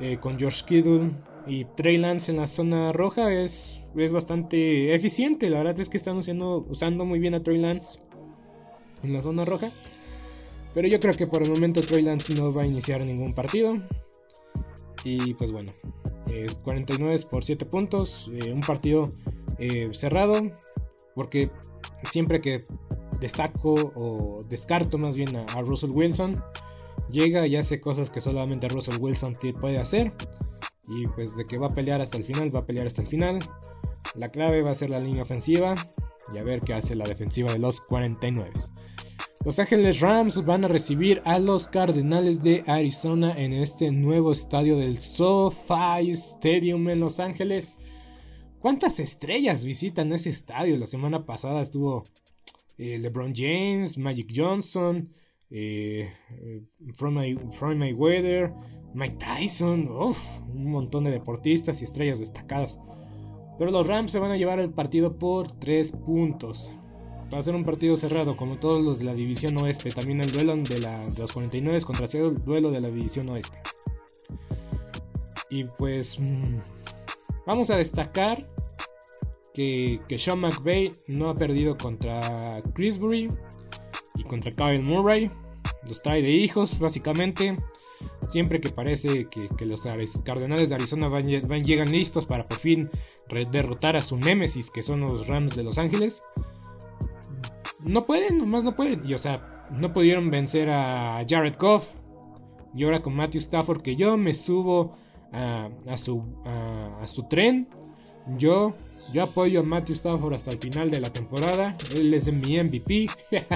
[0.00, 1.10] Eh, con George Kittle.
[1.46, 5.48] Y Trey Lance en la zona roja es, es bastante eficiente.
[5.48, 8.00] La verdad es que están usando, usando muy bien a Trey Lance
[9.02, 9.72] en la zona roja.
[10.78, 13.74] Pero yo creo que por el momento Trey Lance no va a iniciar ningún partido.
[15.02, 15.72] Y pues bueno,
[16.62, 18.30] 49 por 7 puntos.
[18.32, 19.10] Eh, un partido
[19.58, 20.34] eh, cerrado.
[21.16, 21.50] Porque
[22.04, 22.62] siempre que
[23.18, 26.40] destaco o descarto más bien a, a Russell Wilson,
[27.10, 30.12] llega y hace cosas que solamente Russell Wilson puede hacer.
[30.86, 33.08] Y pues de que va a pelear hasta el final, va a pelear hasta el
[33.08, 33.40] final.
[34.14, 35.74] La clave va a ser la línea ofensiva.
[36.32, 38.52] Y a ver qué hace la defensiva de los 49.
[39.48, 44.76] Los Ángeles Rams van a recibir a los Cardenales de Arizona en este nuevo estadio
[44.76, 47.74] del SoFi Stadium en Los Ángeles.
[48.58, 50.76] ¿Cuántas estrellas visitan ese estadio?
[50.76, 52.04] La semana pasada estuvo
[52.76, 55.08] eh, LeBron James, Magic Johnson,
[55.48, 56.12] eh,
[56.92, 57.34] From My,
[57.74, 58.52] Mayweather,
[58.92, 62.78] Mike Tyson, un montón de deportistas y estrellas destacadas.
[63.58, 66.70] Pero los Rams se van a llevar el partido por 3 puntos.
[67.32, 69.90] Va a ser un partido cerrado, como todos los de la división oeste.
[69.90, 70.80] También el duelo de,
[71.18, 73.58] los 49 contra el duelo de la división oeste.
[75.50, 76.58] Y pues mm,
[77.46, 78.48] vamos a destacar
[79.52, 83.28] que, que Sean McVay no ha perdido contra Chrisbury
[84.14, 85.30] y contra Kyle Murray.
[85.86, 87.58] Los trae de hijos, básicamente.
[88.28, 89.82] Siempre que parece que, los
[90.22, 92.88] Cardenales de Arizona van, llegan listos para por fin
[93.50, 96.22] derrotar a su némesis, que son los Rams de Los Ángeles.
[97.84, 99.06] No pueden, nomás no pueden.
[99.06, 101.88] Y o sea, no pudieron vencer a Jared Goff.
[102.74, 104.96] Y ahora con Matthew Stafford, que yo me subo
[105.32, 107.68] a, su, a, su tren.
[108.36, 108.74] Yo,
[109.12, 111.76] yo apoyo a Matthew Stafford hasta el final de la temporada.
[111.94, 113.08] Él es mi MVP.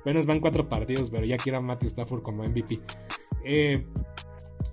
[0.00, 2.80] Apenas van cuatro partidos, pero ya quiero a Matthew Stafford como MVP.
[3.44, 3.86] Eh,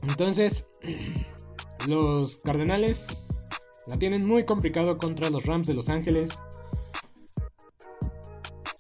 [0.02, 0.68] entonces,
[1.88, 3.30] los Cardenales
[3.88, 6.38] la tienen muy complicado contra los Rams de Los Ángeles.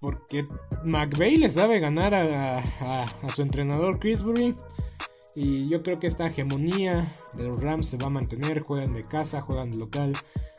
[0.03, 0.45] Porque
[0.83, 4.53] McVeigh les sabe ganar a, su entrenador Chrisbury.
[5.33, 8.59] Y yo creo que esta hegemonía de los Rams se va a mantener.
[8.59, 10.11] Juegan de casa, juegan de local,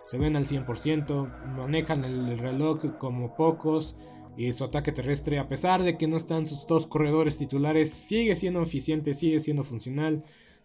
[0.06, 3.96] se ven al 100%, manejan el reloj como pocos.
[4.38, 8.36] Y su ataque terrestre, a pesar de que no están sus dos corredores titulares, sigue
[8.36, 10.24] siendo eficiente, sigue siendo funcional.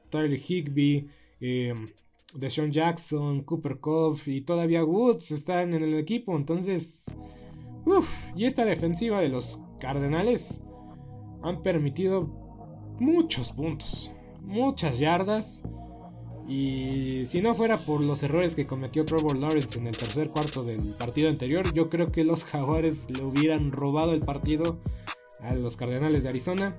[0.10, 1.10] Tyler Higby,
[1.42, 1.74] eh,
[2.34, 6.38] Deshaun Jackson, Cooper Cove y todavía Woods están en el equipo.
[6.38, 7.14] Entonces,
[8.36, 10.62] y esta defensiva de los Cardenales
[11.42, 12.28] han permitido
[13.00, 14.12] muchos puntos,
[14.42, 15.64] muchas yardas.
[16.48, 20.64] Y si no fuera por los errores que cometió Trevor Lawrence en el tercer cuarto
[20.64, 24.80] del partido anterior, yo creo que los Jaguares le hubieran robado el partido
[25.42, 26.76] a los Cardenales de Arizona.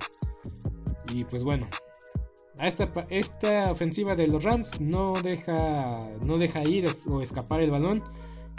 [1.13, 1.67] Y pues bueno,
[2.59, 8.03] esta, esta ofensiva de los Rams no deja, no deja ir o escapar el balón.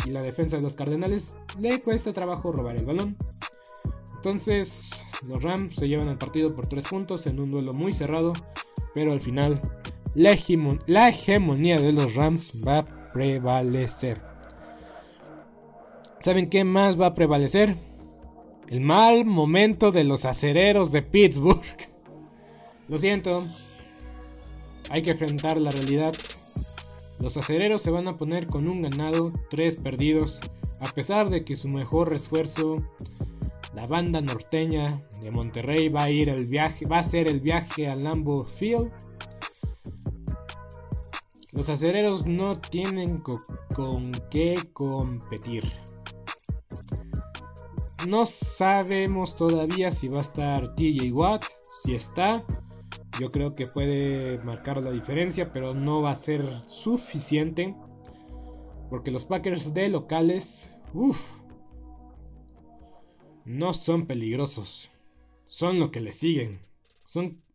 [0.05, 3.17] Y la defensa de los Cardenales le cuesta trabajo robar el balón.
[4.17, 8.33] Entonces, los Rams se llevan el partido por 3 puntos en un duelo muy cerrado,
[8.95, 9.61] pero al final
[10.15, 14.21] la, hegemonía de los Rams va a prevalecer.
[16.21, 17.77] ¿Saben qué más va a prevalecer?
[18.69, 21.63] El mal momento de los acereros de Pittsburgh.
[22.89, 23.47] Lo siento.
[24.91, 26.15] Hay que enfrentar la realidad.
[27.23, 30.41] Los acereros se van a poner con un ganado, tres perdidos,
[30.81, 32.83] a pesar de que su mejor esfuerzo
[33.75, 37.87] la banda norteña de Monterrey va a ir el viaje, va a hacer el viaje
[37.89, 38.91] al Lambo Field.
[41.53, 43.23] Los acereros no tienen
[43.73, 45.63] con qué competir.
[48.09, 51.45] No sabemos todavía si va a estar TJ Watt.
[51.85, 52.45] Si está,
[53.21, 57.75] yo creo que puede marcar la diferencia, pero no va a ser suficiente.
[58.91, 61.19] Porque los Packers de locales, uff,
[63.45, 64.91] no son peligrosos,
[65.47, 66.61] son lo que le siguen.
[67.05, 67.43] Son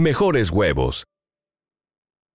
[0.00, 1.04] mejores huevos.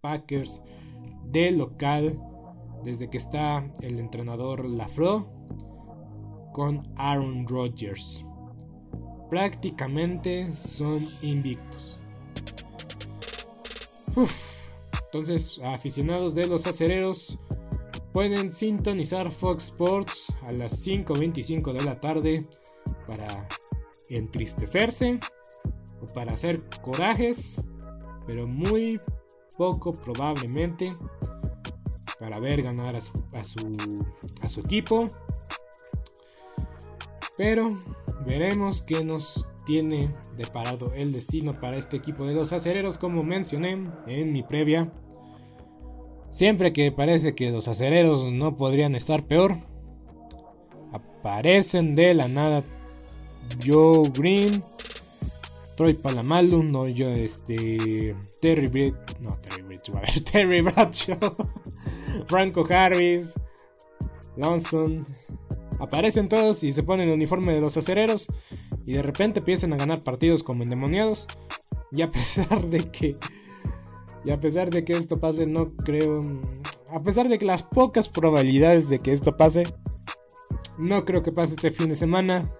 [0.00, 0.62] Packers
[1.24, 2.18] de local
[2.84, 5.28] desde que está el entrenador Lafro
[6.52, 8.24] con Aaron Rodgers.
[9.28, 12.00] Prácticamente son invictos.
[15.06, 17.38] Entonces, aficionados de los acereros
[18.12, 22.46] pueden sintonizar Fox Sports a las 5.25 de la tarde
[23.06, 23.46] para
[24.08, 25.20] entristecerse
[26.00, 27.62] o para hacer corajes,
[28.26, 29.00] pero muy
[29.60, 30.94] poco probablemente
[32.18, 33.76] para ver ganar a su, a su,
[34.40, 35.08] a su equipo.
[37.36, 37.78] Pero
[38.24, 43.84] veremos qué nos tiene deparado el destino para este equipo de los acereros, como mencioné
[44.06, 44.90] en mi previa.
[46.30, 49.58] Siempre que parece que los acereros no podrían estar peor,
[50.90, 52.64] aparecen de la nada
[53.62, 54.62] Joe Green,
[55.80, 59.62] Troy Palamalu, no yo, este, Terry Britt, no Terry
[59.94, 61.34] ver, Terry Bradshaw,
[62.28, 63.32] Franco Harris,
[64.36, 65.06] Lonson.
[65.78, 68.26] Aparecen todos y se ponen el uniforme de los acereros.
[68.84, 71.26] Y de repente empiezan a ganar partidos como endemoniados.
[71.92, 73.16] Y a pesar de que.
[74.26, 76.20] Y a pesar de que esto pase, no creo.
[76.90, 79.62] A pesar de que las pocas probabilidades de que esto pase.
[80.76, 82.52] No creo que pase este fin de semana.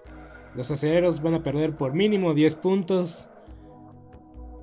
[0.54, 3.28] Los acereros van a perder por mínimo 10 puntos.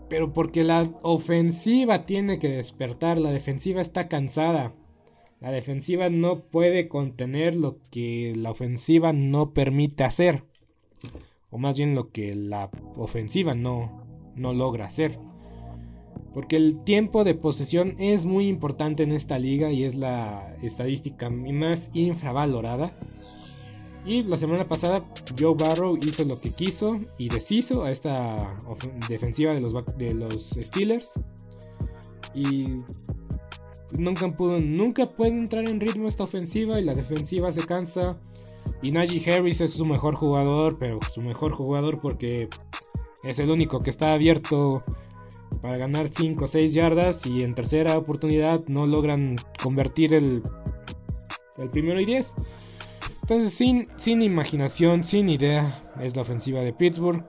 [0.10, 3.18] Pero porque la ofensiva tiene que despertar.
[3.18, 4.74] La defensiva está cansada.
[5.40, 10.44] La defensiva no puede contener lo que la ofensiva no permite hacer.
[11.50, 14.04] O más bien lo que la ofensiva no,
[14.36, 15.20] no logra hacer.
[16.34, 21.30] Porque el tiempo de posesión es muy importante en esta liga y es la estadística
[21.30, 22.98] más infravalorada.
[24.08, 25.04] Y la semana pasada
[25.38, 28.58] Joe Barrow hizo lo que quiso y deshizo a esta
[29.10, 31.20] defensiva de los, de los Steelers.
[32.34, 32.84] Y
[33.92, 38.18] nunca, pudo, nunca puede entrar en ritmo esta ofensiva y la defensiva se cansa.
[38.82, 42.48] Y Najee Harris es su mejor jugador, pero su mejor jugador porque
[43.24, 44.84] es el único que está abierto
[45.62, 50.44] para ganar 5 o 6 yardas y en tercera oportunidad no logran convertir el,
[51.58, 52.36] el primero y 10.
[53.30, 57.26] Entonces sin, sin imaginación, sin idea es la ofensiva de Pittsburgh.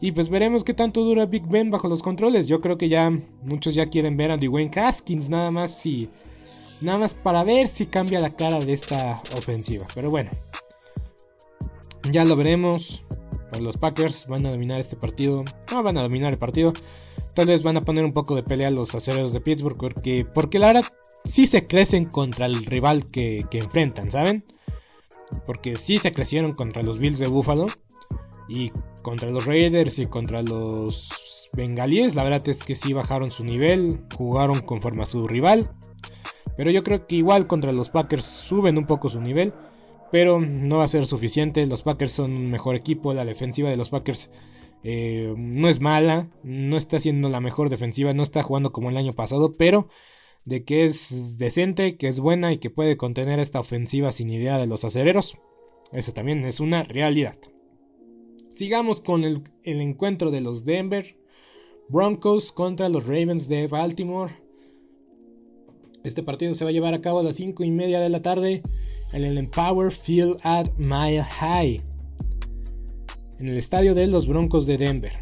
[0.00, 2.46] Y pues veremos qué tanto dura Big Ben bajo los controles.
[2.46, 3.10] Yo creo que ya
[3.42, 6.08] muchos ya quieren ver a Dwayne Haskins nada más si
[6.80, 9.84] nada más para ver si cambia la cara de esta ofensiva.
[9.94, 10.30] Pero bueno,
[12.10, 13.04] ya lo veremos.
[13.50, 15.44] Pues los Packers van a dominar este partido.
[15.70, 16.72] No van a dominar el partido.
[17.34, 19.76] Tal vez van a poner un poco de pelea a los acereros de Pittsburgh.
[19.76, 20.84] Porque, porque la verdad
[21.26, 24.42] sí se crecen contra el rival que, que enfrentan, ¿saben?
[25.44, 27.66] Porque sí se crecieron contra los Bills de Buffalo.
[28.48, 28.70] Y
[29.02, 34.00] contra los Raiders y contra los Bengalíes, la verdad es que sí bajaron su nivel,
[34.16, 35.70] jugaron conforme a su rival.
[36.56, 39.52] Pero yo creo que igual contra los Packers suben un poco su nivel.
[40.10, 41.66] Pero no va a ser suficiente.
[41.66, 43.12] Los Packers son un mejor equipo.
[43.12, 44.30] La defensiva de los Packers
[44.82, 46.28] eh, no es mala.
[46.42, 48.14] No está siendo la mejor defensiva.
[48.14, 49.52] No está jugando como el año pasado.
[49.58, 49.88] Pero
[50.46, 54.58] de que es decente, que es buena y que puede contener esta ofensiva sin idea
[54.58, 55.36] de los acereros.
[55.92, 57.36] Eso también es una realidad.
[58.54, 61.16] Sigamos con el, encuentro de los Denver
[61.88, 64.34] Broncos contra los Ravens de Baltimore.
[66.04, 68.22] Este partido se va a llevar a cabo a las 5 y media de la
[68.22, 68.62] tarde
[69.12, 71.82] en el Empower Field at Mile High,
[73.40, 75.12] en el estadio de los Broncos de Denver.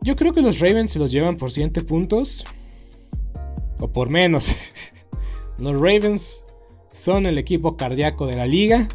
[0.00, 2.44] Yo creo que los Ravens se los llevan por 7 puntos,
[3.82, 4.54] o por menos.
[5.58, 6.44] los Ravens
[6.92, 8.88] son el equipo cardíaco de la liga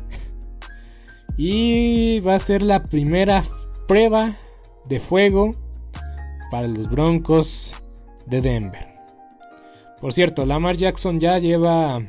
[1.37, 3.43] y va a ser la primera
[3.87, 4.35] prueba
[4.87, 5.55] de fuego
[6.49, 7.73] para los Broncos
[8.25, 8.87] de Denver.
[9.99, 12.01] Por cierto, Lamar Jackson ya lleva...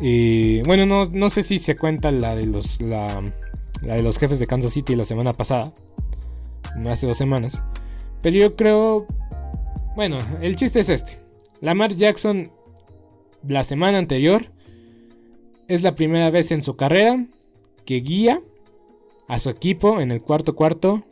[0.00, 3.22] Eh, bueno, no, sé si se cuenta la de, los, la,
[3.80, 5.72] de los jefes de Kansas City la semana pasada.
[6.86, 7.62] Hace dos semanas.
[8.22, 9.06] Pero yo creo...
[9.96, 11.23] Bueno, el chiste es este.
[11.64, 12.52] Lamar Jackson
[13.48, 14.52] la semana anterior
[15.66, 17.26] es la primera vez en su carrera
[17.86, 18.42] que guía
[19.28, 21.04] a su equipo en el cuarto cuarto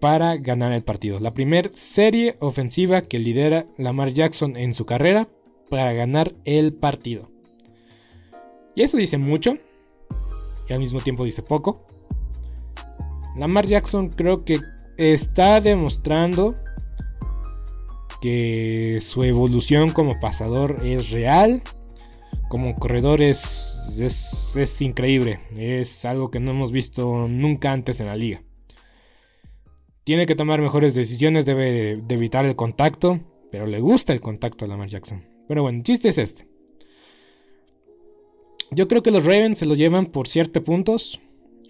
[0.00, 1.18] para ganar el partido.
[1.18, 5.28] La primera serie ofensiva que lidera Lamar Jackson en su carrera
[5.70, 7.30] para ganar el partido.
[8.74, 9.56] Y eso dice mucho
[10.68, 11.86] y al mismo tiempo dice poco.
[13.38, 14.60] Lamar Jackson creo que
[14.98, 16.54] está demostrando
[18.22, 21.62] que su evolución como pasador es real
[22.52, 25.40] como corredor es, es, increíble.
[25.56, 28.42] Es algo que no hemos visto nunca antes en la liga.
[30.04, 33.20] Tiene que tomar mejores decisiones, debe de, evitar el contacto,
[33.50, 35.24] pero le gusta el contacto a Lamar Jackson.
[35.48, 36.46] Pero bueno, el chiste es este.
[38.70, 41.20] Yo creo que los Ravens se lo llevan por 7 puntos.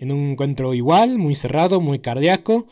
[0.01, 2.67] En un encuentro igual, muy cerrado, muy cardíaco.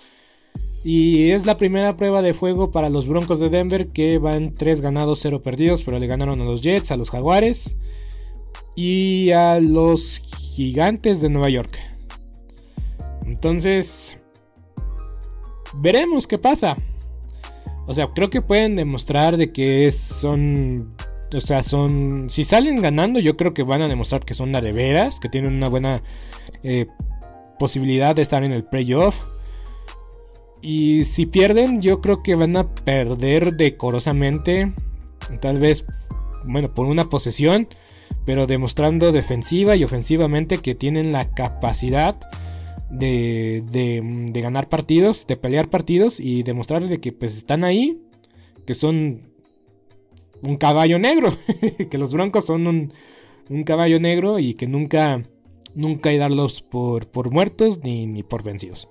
[0.82, 4.80] Y es la primera prueba de fuego para los Broncos de Denver que van 3
[4.80, 7.76] ganados, 0 perdidos, pero le ganaron a los Jets, a los Jaguares
[8.74, 10.20] y a los
[10.54, 11.78] gigantes de Nueva York.
[13.26, 14.18] Entonces,
[15.74, 16.76] veremos qué pasa.
[17.86, 20.94] O sea, creo que pueden demostrar de que son...
[21.32, 22.28] O sea, son...
[22.30, 25.54] Si salen ganando, yo creo que van a demostrar que son de veras, que tienen
[25.54, 26.02] una buena
[26.62, 26.86] eh,
[27.58, 29.16] posibilidad de estar en el playoff.
[30.62, 34.72] Y si pierden, yo creo que van a perder decorosamente.
[35.40, 35.84] Tal vez,
[36.44, 37.68] bueno, por una posesión
[38.24, 42.18] pero demostrando defensiva y ofensivamente que tienen la capacidad
[42.90, 48.00] de, de, ganar partidos, de pelear partidos y demostrarle que pues están ahí,
[48.66, 49.32] que son
[50.42, 51.36] un caballo negro,
[51.90, 52.92] que los Broncos son un,
[53.64, 55.22] caballo negro y que nunca,
[55.74, 58.88] nunca hay darlos por, por muertos ni, ni por vencidos.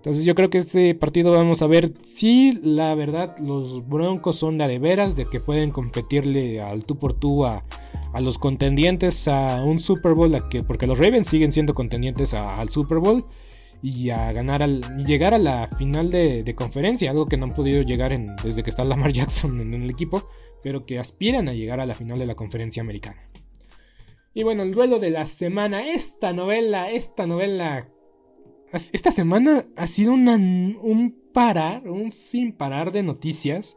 [0.00, 4.56] Entonces yo creo que este partido vamos a ver si la verdad los Broncos son
[4.56, 7.64] de, de veras, de que pueden competirle al tú por tú a,
[8.14, 12.70] a los contendientes a un Super Bowl, que, porque los Ravens siguen siendo contendientes al
[12.70, 13.26] Super Bowl
[13.82, 17.54] y a ganar al, y llegar a la final de, conferencia, algo que no han
[17.54, 20.28] podido llegar desde que está Lamar Jackson en, el equipo,
[20.62, 23.22] pero que aspiran a llegar a la final de la conferencia americana.
[24.32, 27.88] Y bueno, el duelo de la semana, esta novela, esta novela
[28.72, 33.76] esta semana ha sido un parar, un sin parar de noticias.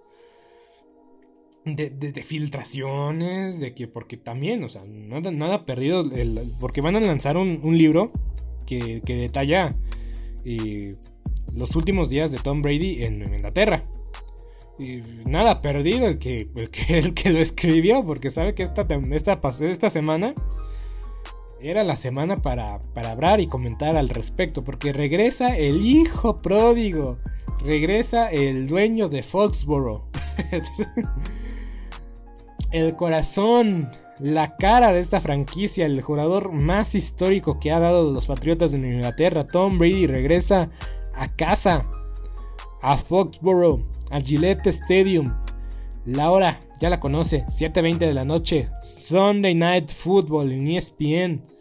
[1.66, 6.04] De, filtraciones, de que, porque también, o sea, nada, nada perdido,
[6.60, 8.12] porque van a lanzar un, libro
[8.66, 9.74] que, detalla
[10.44, 10.98] eh,
[11.56, 13.86] los últimos días de Tom Brady en, Inglaterra.
[14.78, 18.86] Y nada perdido el que, el que, el que lo escribió, porque sabe que esta,
[19.14, 20.34] esta, esta semana
[21.64, 27.18] era la semana para, para hablar y comentar al respecto, porque regresa el hijo pródigo,
[27.64, 30.04] regresa el dueño de Foxborough,
[32.72, 33.90] el corazón,
[34.20, 38.86] la cara de esta franquicia, el jugador más histórico que ha dado los Patriotas en
[38.86, 40.70] Inglaterra, Tom Brady, regresa
[41.16, 41.88] a casa,
[42.82, 45.34] a Foxborough, a Gillette Stadium.
[46.06, 51.53] La hora, ya la conoce, 7.20 de la noche, Sunday Night Football en ESPN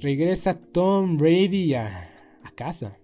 [0.00, 2.06] regresa Tom Brady a,
[2.54, 2.96] casa.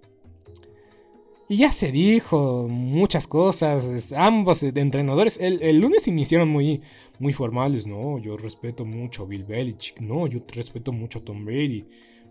[1.48, 6.82] Y ya se dijo muchas cosas, ambos entrenadores, el, lunes iniciaron muy,
[7.20, 11.44] muy formales, no, yo respeto mucho a Bill Belichick, no, yo respeto mucho a Tom
[11.44, 11.86] Brady,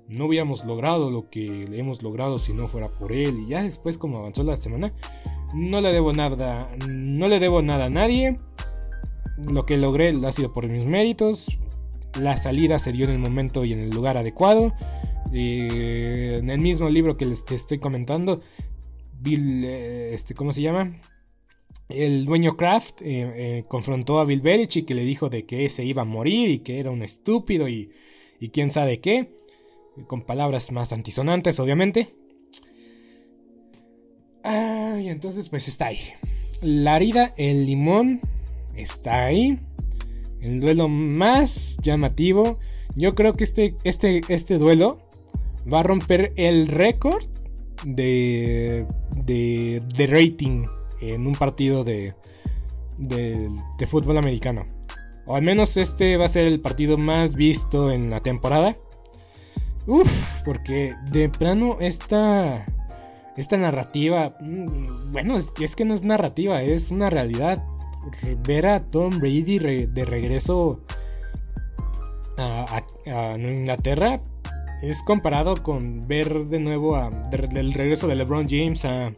[0.09, 3.97] no hubiéramos logrado lo que hemos logrado si no fuera por él, y ya después
[3.97, 4.93] como avanzó la semana,
[5.55, 8.38] no le debo nada, no le debo nada a nadie,
[9.38, 11.47] lo que logré ha sido por mis méritos,
[12.20, 14.74] la salida se dio en el momento y en el lugar adecuado.
[15.34, 18.41] Eh, en el mismo libro que les estoy comentando,
[19.20, 20.99] Bill, eh, este, ¿cómo se llama?
[21.89, 26.01] El dueño Kraft eh, confrontó a Bill Belichick que le dijo de que se iba
[26.01, 27.91] a morir y que era un estúpido y,
[28.39, 29.36] y quién sabe qué,
[30.07, 32.16] con palabras más antisonantes, obviamente.
[34.43, 35.99] Ah, y entonces pues está ahí.
[36.61, 38.22] La herida, el limón,
[38.76, 39.59] está ahí
[40.45, 42.59] el duelo más llamativo.
[42.95, 44.99] Yo creo que este, este, este duelo
[45.71, 47.25] va a romper el récord
[47.85, 48.85] de,
[49.15, 50.65] de, de, rating
[51.01, 52.13] en un partido de,
[52.97, 54.65] de, fútbol americano.
[55.25, 58.77] O al menos este va a ser el partido más visto en la temporada.
[59.87, 60.09] Uf,
[60.45, 62.65] porque de plano esta,
[63.35, 67.63] esta narrativa, mm, bueno, es que no es narrativa, es una realidad
[68.45, 70.81] ver a Tom Brady de regreso
[72.37, 72.83] a,
[73.37, 74.21] Inglaterra
[74.81, 79.13] es comparado con ver de nuevo a, el regreso de LeBron James a,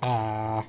[0.00, 0.64] a,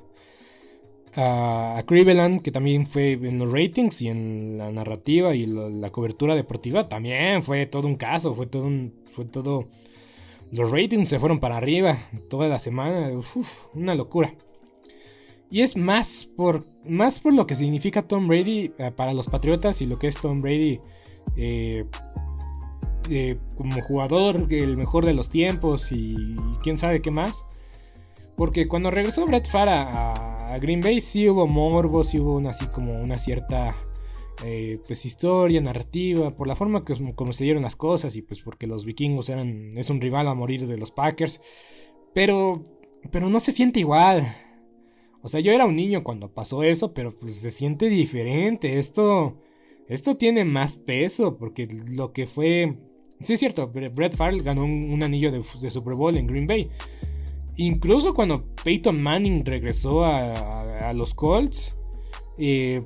[1.15, 6.35] a, Cleveland, que también fue en los ratings y en la narrativa y la cobertura
[6.35, 9.67] deportiva, también fue todo un caso, fue todo un, fue todo,
[10.51, 11.97] los ratings se fueron para arriba
[12.29, 13.11] toda la semana,
[13.73, 14.33] una locura.
[15.51, 19.81] Y es más por, más por lo que significa Tom Brady eh, para los Patriotas
[19.81, 20.79] y lo que es Tom Brady
[21.35, 21.85] eh,
[23.09, 27.45] eh, como jugador, el mejor de los tiempos y, quién sabe qué más.
[28.35, 32.65] Porque cuando regresó Brett Favre a, Green Bay sí hubo morbo, sí hubo una, así
[32.67, 33.75] como una cierta
[34.87, 38.67] pues historia, narrativa, por la forma que, como se dieron las cosas y pues porque
[38.67, 41.41] los vikingos eran, es un rival a morir de los Packers.
[42.13, 42.63] Pero,
[43.11, 44.33] pero no se siente igual.
[45.21, 48.79] O sea, yo era un niño cuando pasó eso, pero pues se siente diferente.
[48.79, 49.37] Esto,
[49.87, 52.77] esto tiene más peso, porque lo que fue...
[53.19, 56.69] Sí es cierto, Brett Favre ganó un, anillo de, Super Bowl en Green Bay.
[57.57, 61.75] Incluso cuando Peyton Manning regresó a, los Colts,
[62.37, 62.81] eh,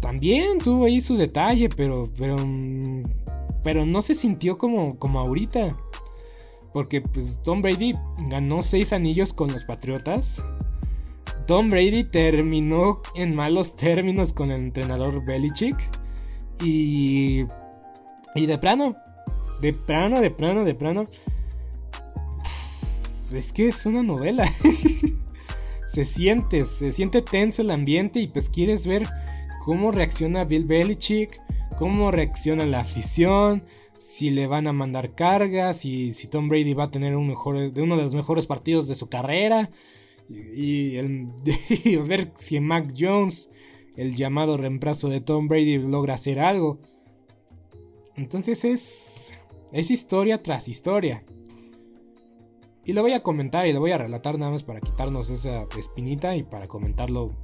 [0.00, 2.36] también tuvo ahí su detalle, pero, pero,
[3.64, 5.74] pero no se sintió como, como ahorita.
[6.74, 7.94] Porque pues Tom Brady
[8.28, 10.44] ganó seis anillos con los Patriotas.
[11.48, 15.76] Tom Brady terminó en malos términos con el entrenador Belichick.
[16.62, 17.46] Y.
[18.34, 18.94] Y de plano.
[19.62, 21.04] De plano, de plano, de plano.
[23.32, 24.44] Es que es una novela.
[25.86, 29.04] se siente, se siente tenso el ambiente y pues quieres ver
[29.64, 31.40] cómo reacciona Bill Belichick,
[31.78, 33.64] cómo reacciona la afición,
[33.96, 37.56] si le van a mandar cargas, y si Tom Brady va a tener un mejor,
[37.56, 39.70] uno de los mejores partidos de su carrera.
[40.54, 43.48] Y, ver si Mac Jones
[43.96, 46.78] el llamado reemplazo de Tom Brady logra hacer algo.
[48.14, 49.32] Entonces es,
[49.72, 51.24] es historia tras historia.
[52.84, 55.66] Y lo voy a comentar y lo voy a relatar nada más para quitarnos esa
[55.78, 57.34] espinita y para comentarlo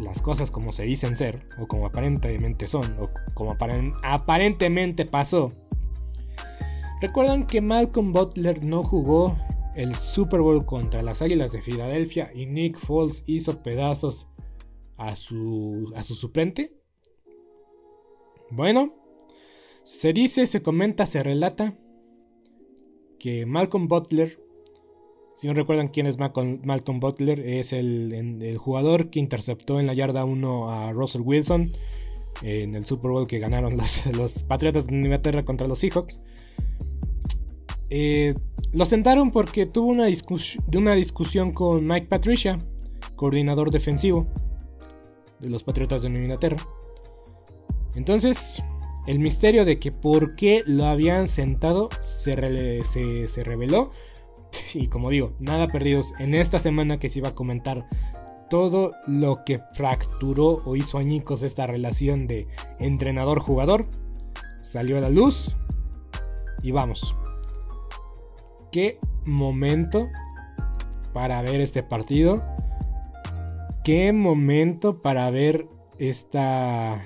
[0.00, 3.56] las cosas como se dicen ser, o como aparentemente son, o como
[4.02, 5.48] aparentemente pasó.
[7.00, 9.36] Recuerdan que Malcolm Butler no jugó
[9.76, 14.28] el Super Bowl contra las Águilas de Filadelfia y Nick Foles hizo pedazos
[14.96, 16.72] a su, a su suplente.
[18.50, 18.94] Bueno,
[19.82, 21.76] se dice, se comenta, se relata
[23.18, 24.40] que Malcolm Butler,
[25.34, 29.94] si no recuerdan quién es Malcolm Butler, es el, el jugador que interceptó en la
[29.94, 31.68] yarda 1 a Russell Wilson
[32.42, 36.20] en el Super Bowl que ganaron los, los Patriotas de Inglaterra contra los Seahawks.
[37.90, 38.34] Eh,
[38.72, 42.56] lo sentaron porque tuvo una, discusión con Mike Patricia,
[43.14, 44.26] coordinador defensivo
[45.40, 46.56] de los Patriotas de Nueva Inglaterra.
[47.94, 48.62] Entonces,
[49.06, 53.90] el misterio de que por qué lo habían sentado se, se, reveló.
[54.74, 57.88] Y como digo, nada perdidos en esta semana que se iba a comentar
[58.48, 62.46] todo lo que fracturó o hizo añicos esta relación de
[62.78, 63.86] entrenador-jugador.
[64.60, 65.56] Salió a la luz
[66.62, 67.14] y vamos
[68.76, 70.10] qué momento
[71.14, 72.44] para ver este partido.
[73.82, 75.66] Qué momento para ver
[75.98, 77.02] esta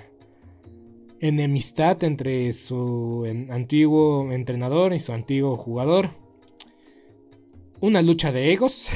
[1.21, 6.11] enemistad entre su antiguo entrenador y su antiguo jugador.
[7.81, 8.89] Una lucha de egos.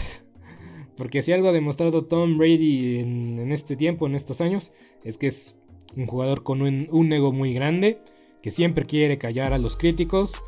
[0.96, 4.72] Porque si algo ha demostrado Tom Brady en, este tiempo, en estos años,
[5.04, 5.54] es que es
[5.96, 8.00] un jugador con un ego muy grande,
[8.42, 10.42] que siempre quiere callar a los críticos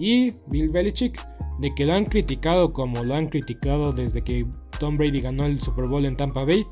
[0.00, 1.20] y Bill Belichick,
[1.60, 4.46] de que lo han criticado como lo han criticado desde que
[4.78, 6.66] Tom Brady ganó el Super Bowl en Tampa Bay,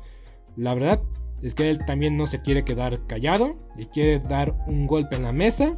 [0.57, 1.01] la verdad
[1.43, 5.23] es que él también no se quiere quedar callado y quiere dar un golpe en
[5.23, 5.77] la mesa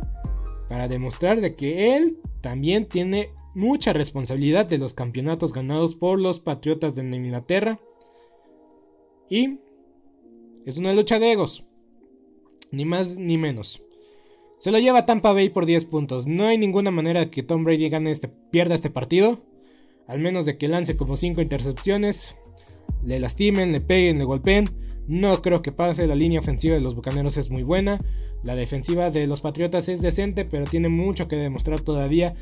[0.70, 6.40] para demostrar de que él también tiene mucha responsabilidad de los campeonatos ganados por los
[6.40, 7.80] Patriotas de Inglaterra.
[9.30, 9.60] Y
[10.66, 11.66] es una lucha de egos,
[12.72, 13.84] ni más ni menos.
[14.62, 16.28] Se lo lleva Tampa Bay por 10 puntos.
[16.28, 19.40] No hay ninguna manera que Tom Brady gane este, pierda este partido.
[20.06, 22.36] Al menos de que lance como 5 intercepciones.
[23.04, 24.70] Le lastimen, le peguen, le golpeen.
[25.08, 26.06] No creo que pase.
[26.06, 27.98] La línea ofensiva de los Bucaneros es muy buena.
[28.44, 32.36] La defensiva de los Patriotas es decente, pero tiene mucho que demostrar todavía.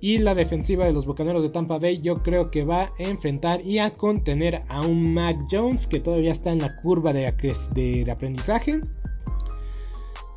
[0.00, 3.66] Y la defensiva de los Bucaneros de Tampa Bay yo creo que va a enfrentar
[3.66, 7.34] y a contener a un Mac Jones que todavía está en la curva de,
[7.74, 8.82] de aprendizaje.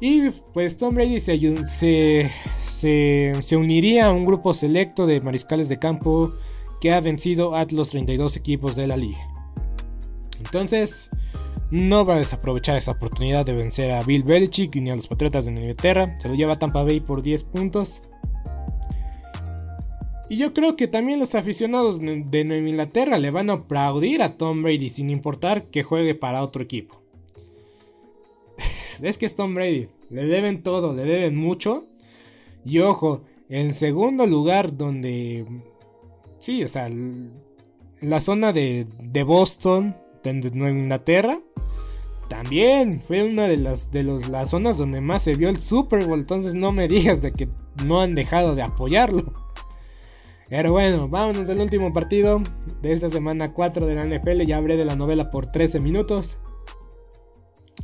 [0.02, 2.32] Y pues Tom Brady se,
[3.52, 6.32] uniría a un grupo selecto de mariscales de campo
[6.80, 9.20] que ha vencido a los 32 equipos de la liga.
[10.38, 11.10] Entonces,
[11.70, 15.44] no va a desaprovechar esa oportunidad de vencer a Bill Belichick ni a los Patriotas
[15.46, 16.18] de Inglaterra.
[16.20, 18.00] Se lo lleva a Tampa Bay por 10 puntos.
[20.30, 24.38] Y yo creo que también los aficionados de Nueva Inglaterra le van a aplaudir a
[24.38, 27.09] Tom Brady sin importar que juegue para otro equipo
[29.02, 29.90] es que es Tom Brady.
[30.10, 31.88] Le deben todo, le deben mucho.
[32.66, 35.46] Y ojo, en segundo lugar, donde.
[36.40, 36.90] Sí, o sea,
[38.02, 41.40] la zona de, de Boston, de Nueva Inglaterra.
[42.30, 46.06] También fue una de las, de los, las zonas donde más se vio el Super
[46.06, 46.20] Bowl.
[46.20, 47.50] Entonces no me digas de que
[47.86, 49.34] no han dejado de apoyarlo.
[50.50, 52.42] Pero bueno, vámonos al último partido
[52.82, 54.42] de esta semana 4 de la NFL.
[54.42, 56.38] Ya hablé de la novela por 13 minutos.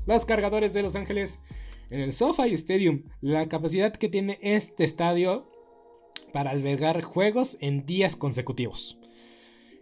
[0.06, 1.40] Los cargadores de Los Ángeles
[1.90, 5.50] en el SoFi Stadium, la capacidad que tiene este estadio
[6.34, 8.98] para albergar juegos en días consecutivos.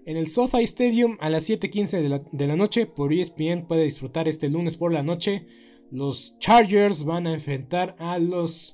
[0.05, 2.01] En el SoFi Stadium a las 7:15
[2.31, 5.47] de la, noche por ESPN puede disfrutar este lunes por la noche.
[5.91, 8.73] Los Chargers van a enfrentar a los,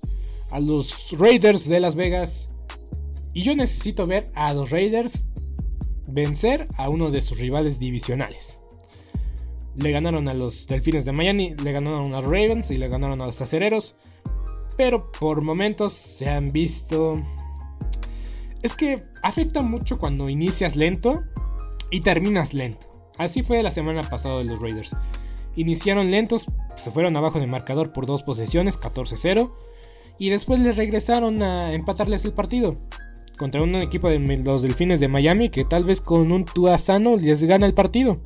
[0.52, 2.50] a los Raiders de Las Vegas.
[3.34, 5.26] Y yo necesito ver a los Raiders
[6.08, 8.59] vencer a uno de sus rivales divisionales.
[9.82, 13.22] Le ganaron a los Delfines de Miami, le ganaron a los Ravens y le ganaron
[13.22, 13.96] a los Acereros.
[14.76, 17.22] Pero por momentos se han visto...
[18.62, 21.24] Es que afecta mucho cuando inicias lento
[21.92, 22.88] y terminas lento.
[23.18, 24.96] Así fue la semana pasada de los Raiders.
[25.56, 29.52] Iniciaron lentos, se fueron abajo del marcador por dos posesiones, 14-0.
[30.18, 32.78] Y después les regresaron a empatarles el partido.
[33.38, 37.16] Contra un equipo de los Delfines de Miami que tal vez con un Tua sano
[37.16, 38.20] les gana el partido.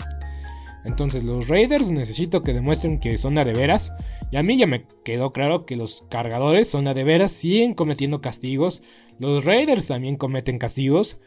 [0.85, 3.93] Entonces los Raiders necesito que demuestren que son a de veras.
[4.31, 7.73] Y a mí ya me quedó claro que los cargadores son a de veras, siguen
[7.73, 8.81] cometiendo castigos.
[9.19, 11.17] Los Raiders también cometen castigos.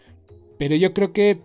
[0.58, 1.40] Pero yo creo que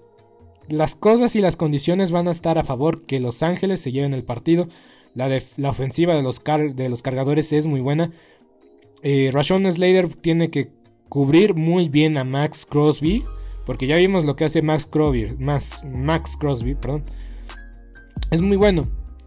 [0.68, 4.14] las cosas y las condiciones van a estar a favor que Los Ángeles se lleven
[4.14, 4.68] el partido.
[5.14, 8.12] La, la ofensiva de los, de los cargadores es muy buena.
[9.03, 10.70] Eh, Rashon Slater tiene que
[11.09, 13.24] cubrir muy bien a Max Crosby.
[13.66, 15.36] Porque ya vimos lo que hace Max Crosby.
[15.38, 17.03] Max, Max Crosby, perdón.
[18.32, 18.84] Es muy bueno.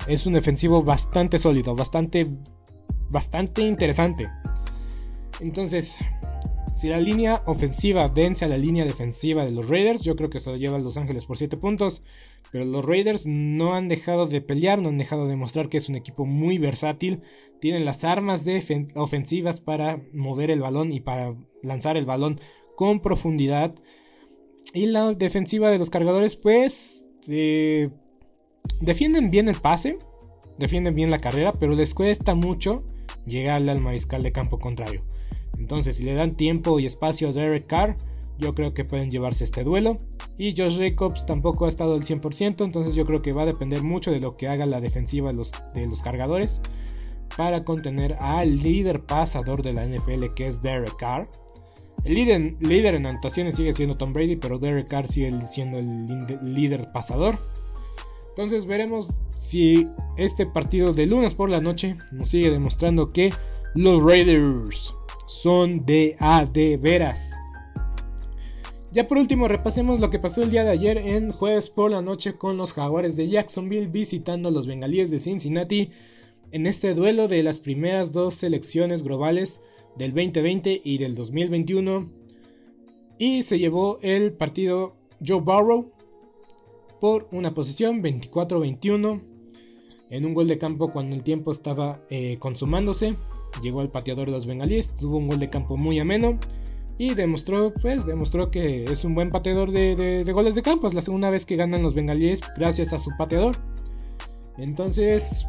[0.08, 1.76] Es un defensivo bastante sólido.
[1.76, 2.26] Bastante.
[3.10, 4.28] Bastante interesante.
[5.40, 5.96] Entonces.
[6.74, 10.40] Si la línea ofensiva vence a la línea defensiva de los Raiders, yo creo que
[10.40, 12.02] se lo lleva a Los Ángeles por 7 puntos.
[12.50, 15.88] Pero los Raiders no han dejado de pelear, no han dejado de mostrar que es
[15.88, 17.20] un equipo muy versátil.
[17.60, 18.44] Tienen las armas
[18.96, 22.40] ofensivas para mover el balón y para lanzar el balón
[22.74, 23.74] con profundidad.
[24.72, 27.90] Y la defensiva de los cargadores, pues, eh,
[28.80, 29.96] defienden bien el pase,
[30.58, 32.82] defienden bien la carrera, pero les cuesta mucho
[33.26, 35.02] llegarle al mariscal de campo contrario.
[35.58, 37.96] Entonces, si le dan tiempo y espacio a Derek Carr,
[38.38, 39.96] yo creo que pueden llevarse este duelo.
[40.36, 43.82] Y Josh Jacobs tampoco ha estado al 100%, entonces yo creo que va a depender
[43.82, 46.60] mucho de lo que haga la defensiva de los, de los cargadores
[47.36, 51.28] para contener al líder pasador de la NFL que es Derek Carr.
[52.02, 56.26] El líder, líder en anotaciones sigue siendo Tom Brady, pero Derek Carr sigue siendo el
[56.42, 57.38] líder pasador.
[58.36, 63.30] Entonces veremos si este partido de lunes por la noche nos sigue demostrando que
[63.76, 64.92] los Raiders
[65.26, 67.30] son de a de veras.
[68.90, 72.02] Ya por último, repasemos lo que pasó el día de ayer en jueves por la
[72.02, 75.90] noche con los Jaguares de Jacksonville visitando a los Bengalíes de Cincinnati
[76.50, 79.60] en este duelo de las primeras dos selecciones globales
[79.96, 82.10] del 2020 y del 2021.
[83.18, 85.93] Y se llevó el partido Joe Burrow
[87.04, 89.20] por una posición 24-21
[90.08, 93.14] en un gol de campo cuando el tiempo estaba eh, consumándose.
[93.62, 96.38] Llegó el pateador de los bengalíes, tuvo un gol de campo muy ameno
[96.96, 100.86] y demostró, pues, demostró que es un buen pateador de, goles de campo.
[100.86, 103.54] Es la segunda vez que ganan los bengalíes gracias a su pateador.
[104.56, 105.46] Entonces,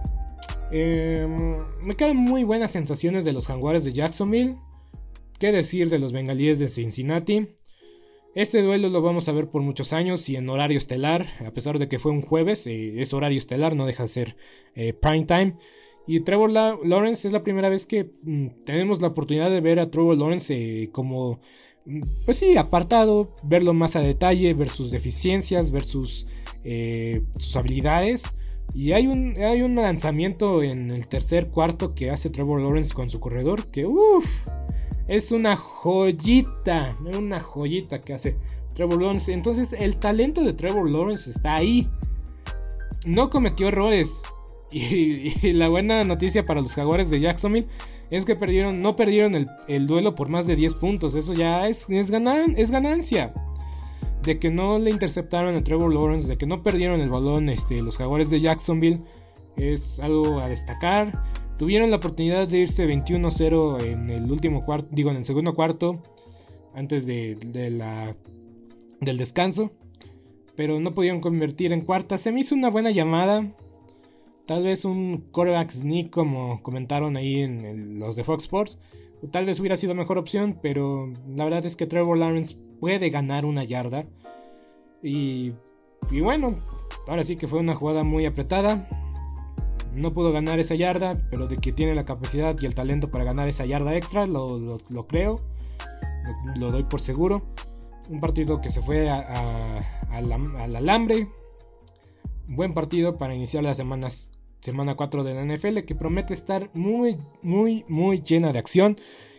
[0.71, 4.57] em, me quedan muy buenas sensaciones de los jaguares de Jacksonville.
[5.39, 7.47] ¿Qué decir de los bengalíes de Cincinnati?
[8.35, 11.79] Este duelo lo vamos a ver por muchos años y en horario estelar, a pesar
[11.79, 14.35] de que fue un jueves, eh, es horario estelar, no deja de ser
[14.75, 15.55] eh, prime time.
[16.05, 19.89] Y Trevor Lawrence es la primera vez que mm, tenemos la oportunidad de ver a
[19.89, 21.39] Trevor Lawrence eh, como,
[21.85, 26.27] mm, pues sí, apartado, verlo más a detalle, ver sus deficiencias, ver sus,
[27.39, 28.25] sus habilidades.
[28.73, 33.09] Y hay un, hay un lanzamiento en el tercer cuarto que hace Trevor Lawrence con
[33.09, 34.25] su corredor que, uff,
[35.07, 38.37] es una joyita, una joyita que hace
[38.73, 39.33] Trevor Lawrence.
[39.33, 41.89] Entonces el talento de Trevor Lawrence está ahí.
[43.05, 44.23] No cometió errores,
[44.71, 47.67] y, la buena noticia para los jaguares de Jacksonville
[48.09, 51.15] es que perdieron, no perdieron el, duelo por más de 10 puntos.
[51.15, 53.33] Eso ya es, es, es, ganancia.
[54.23, 57.81] De que no le interceptaron a Trevor Lawrence, de que no perdieron el balón este,
[57.81, 59.01] los jaguares de Jacksonville,
[59.55, 61.23] es algo a destacar.
[61.57, 66.01] Tuvieron la oportunidad de irse 21-0 en el último cuarto, digo en el segundo cuarto,
[66.73, 68.15] antes de, de la,
[68.99, 69.71] del descanso.
[70.55, 72.17] Pero no pudieron convertir en cuarta.
[72.17, 73.53] Se me hizo una buena llamada.
[74.45, 78.77] Tal vez un coreback sneak como comentaron ahí en los de Fox Sports.
[79.31, 83.45] Tal vez hubiera sido mejor opción, pero la verdad es que Trevor Lawrence puede ganar
[83.45, 84.05] una yarda.
[85.01, 85.53] Y,
[86.11, 86.55] y bueno,
[87.07, 88.87] ahora sí que fue una jugada muy apretada.
[89.95, 93.23] No pudo ganar esa yarda, pero de que tiene la capacidad y el talento para
[93.23, 94.77] ganar esa yarda extra, lo,
[95.07, 95.41] creo.
[96.55, 97.43] Lo, doy por seguro.
[98.09, 101.29] Un partido que se fue al alambre.
[102.47, 104.31] Buen partido para iniciar las semanas
[104.65, 108.97] semana 4 de la NFL que promete estar muy, muy, muy llena de acción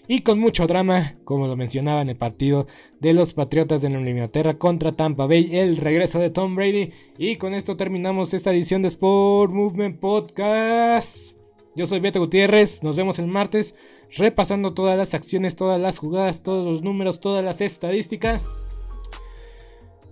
[0.09, 2.67] y con mucho drama, como lo mencionaba en el partido
[3.01, 6.93] de los Patriotas de Nueva Inglaterra contra Tampa Bay, el regreso de Tom Brady.
[7.19, 11.37] Y con esto terminamos esta edición de Sport Movement Podcast.
[11.75, 13.75] Yo soy Beto Gutiérrez, nos vemos el martes
[14.17, 18.49] repasando todas las acciones, todas las jugadas, todos los números, todas las estadísticas.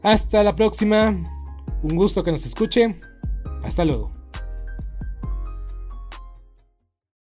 [0.03, 1.19] Hasta la próxima,
[1.83, 2.97] un gusto que nos escuche.
[3.63, 4.14] Hasta luego.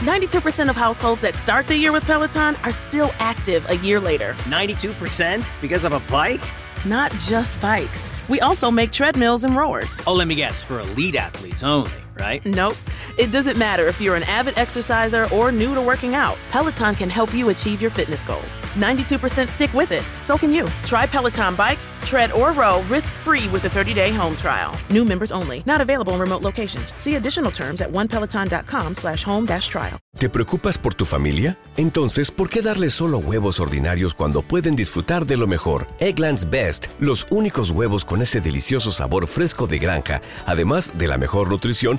[0.00, 4.34] 92% of households that start the year with Peloton are still active a year later.
[4.44, 6.42] 92% because of a bike?
[6.84, 8.10] Not just bikes.
[8.28, 10.00] We also make treadmills and rowers.
[10.06, 12.44] Oh, let me guess, for elite athletes only, right?
[12.44, 12.76] Nope.
[13.18, 16.36] It doesn't matter if you're an avid exerciser or new to working out.
[16.50, 18.60] Peloton can help you achieve your fitness goals.
[18.76, 20.04] 92% stick with it.
[20.20, 20.68] So can you.
[20.84, 24.74] Try Peloton bikes, tread, or row risk-free with a 30-day home trial.
[24.90, 25.62] New members only.
[25.66, 26.92] Not available in remote locations.
[26.98, 29.98] See additional terms at onepeloton.com slash home dash trial.
[30.18, 31.58] ¿Te preocupas por tu familia?
[31.76, 35.86] Entonces, ¿por qué darles solo huevos ordinarios cuando pueden disfrutar de lo mejor?
[36.00, 41.16] Egglands Best, los únicos huevos con ese delicioso sabor fresco de granja, además de la
[41.16, 41.98] mejor nutrición,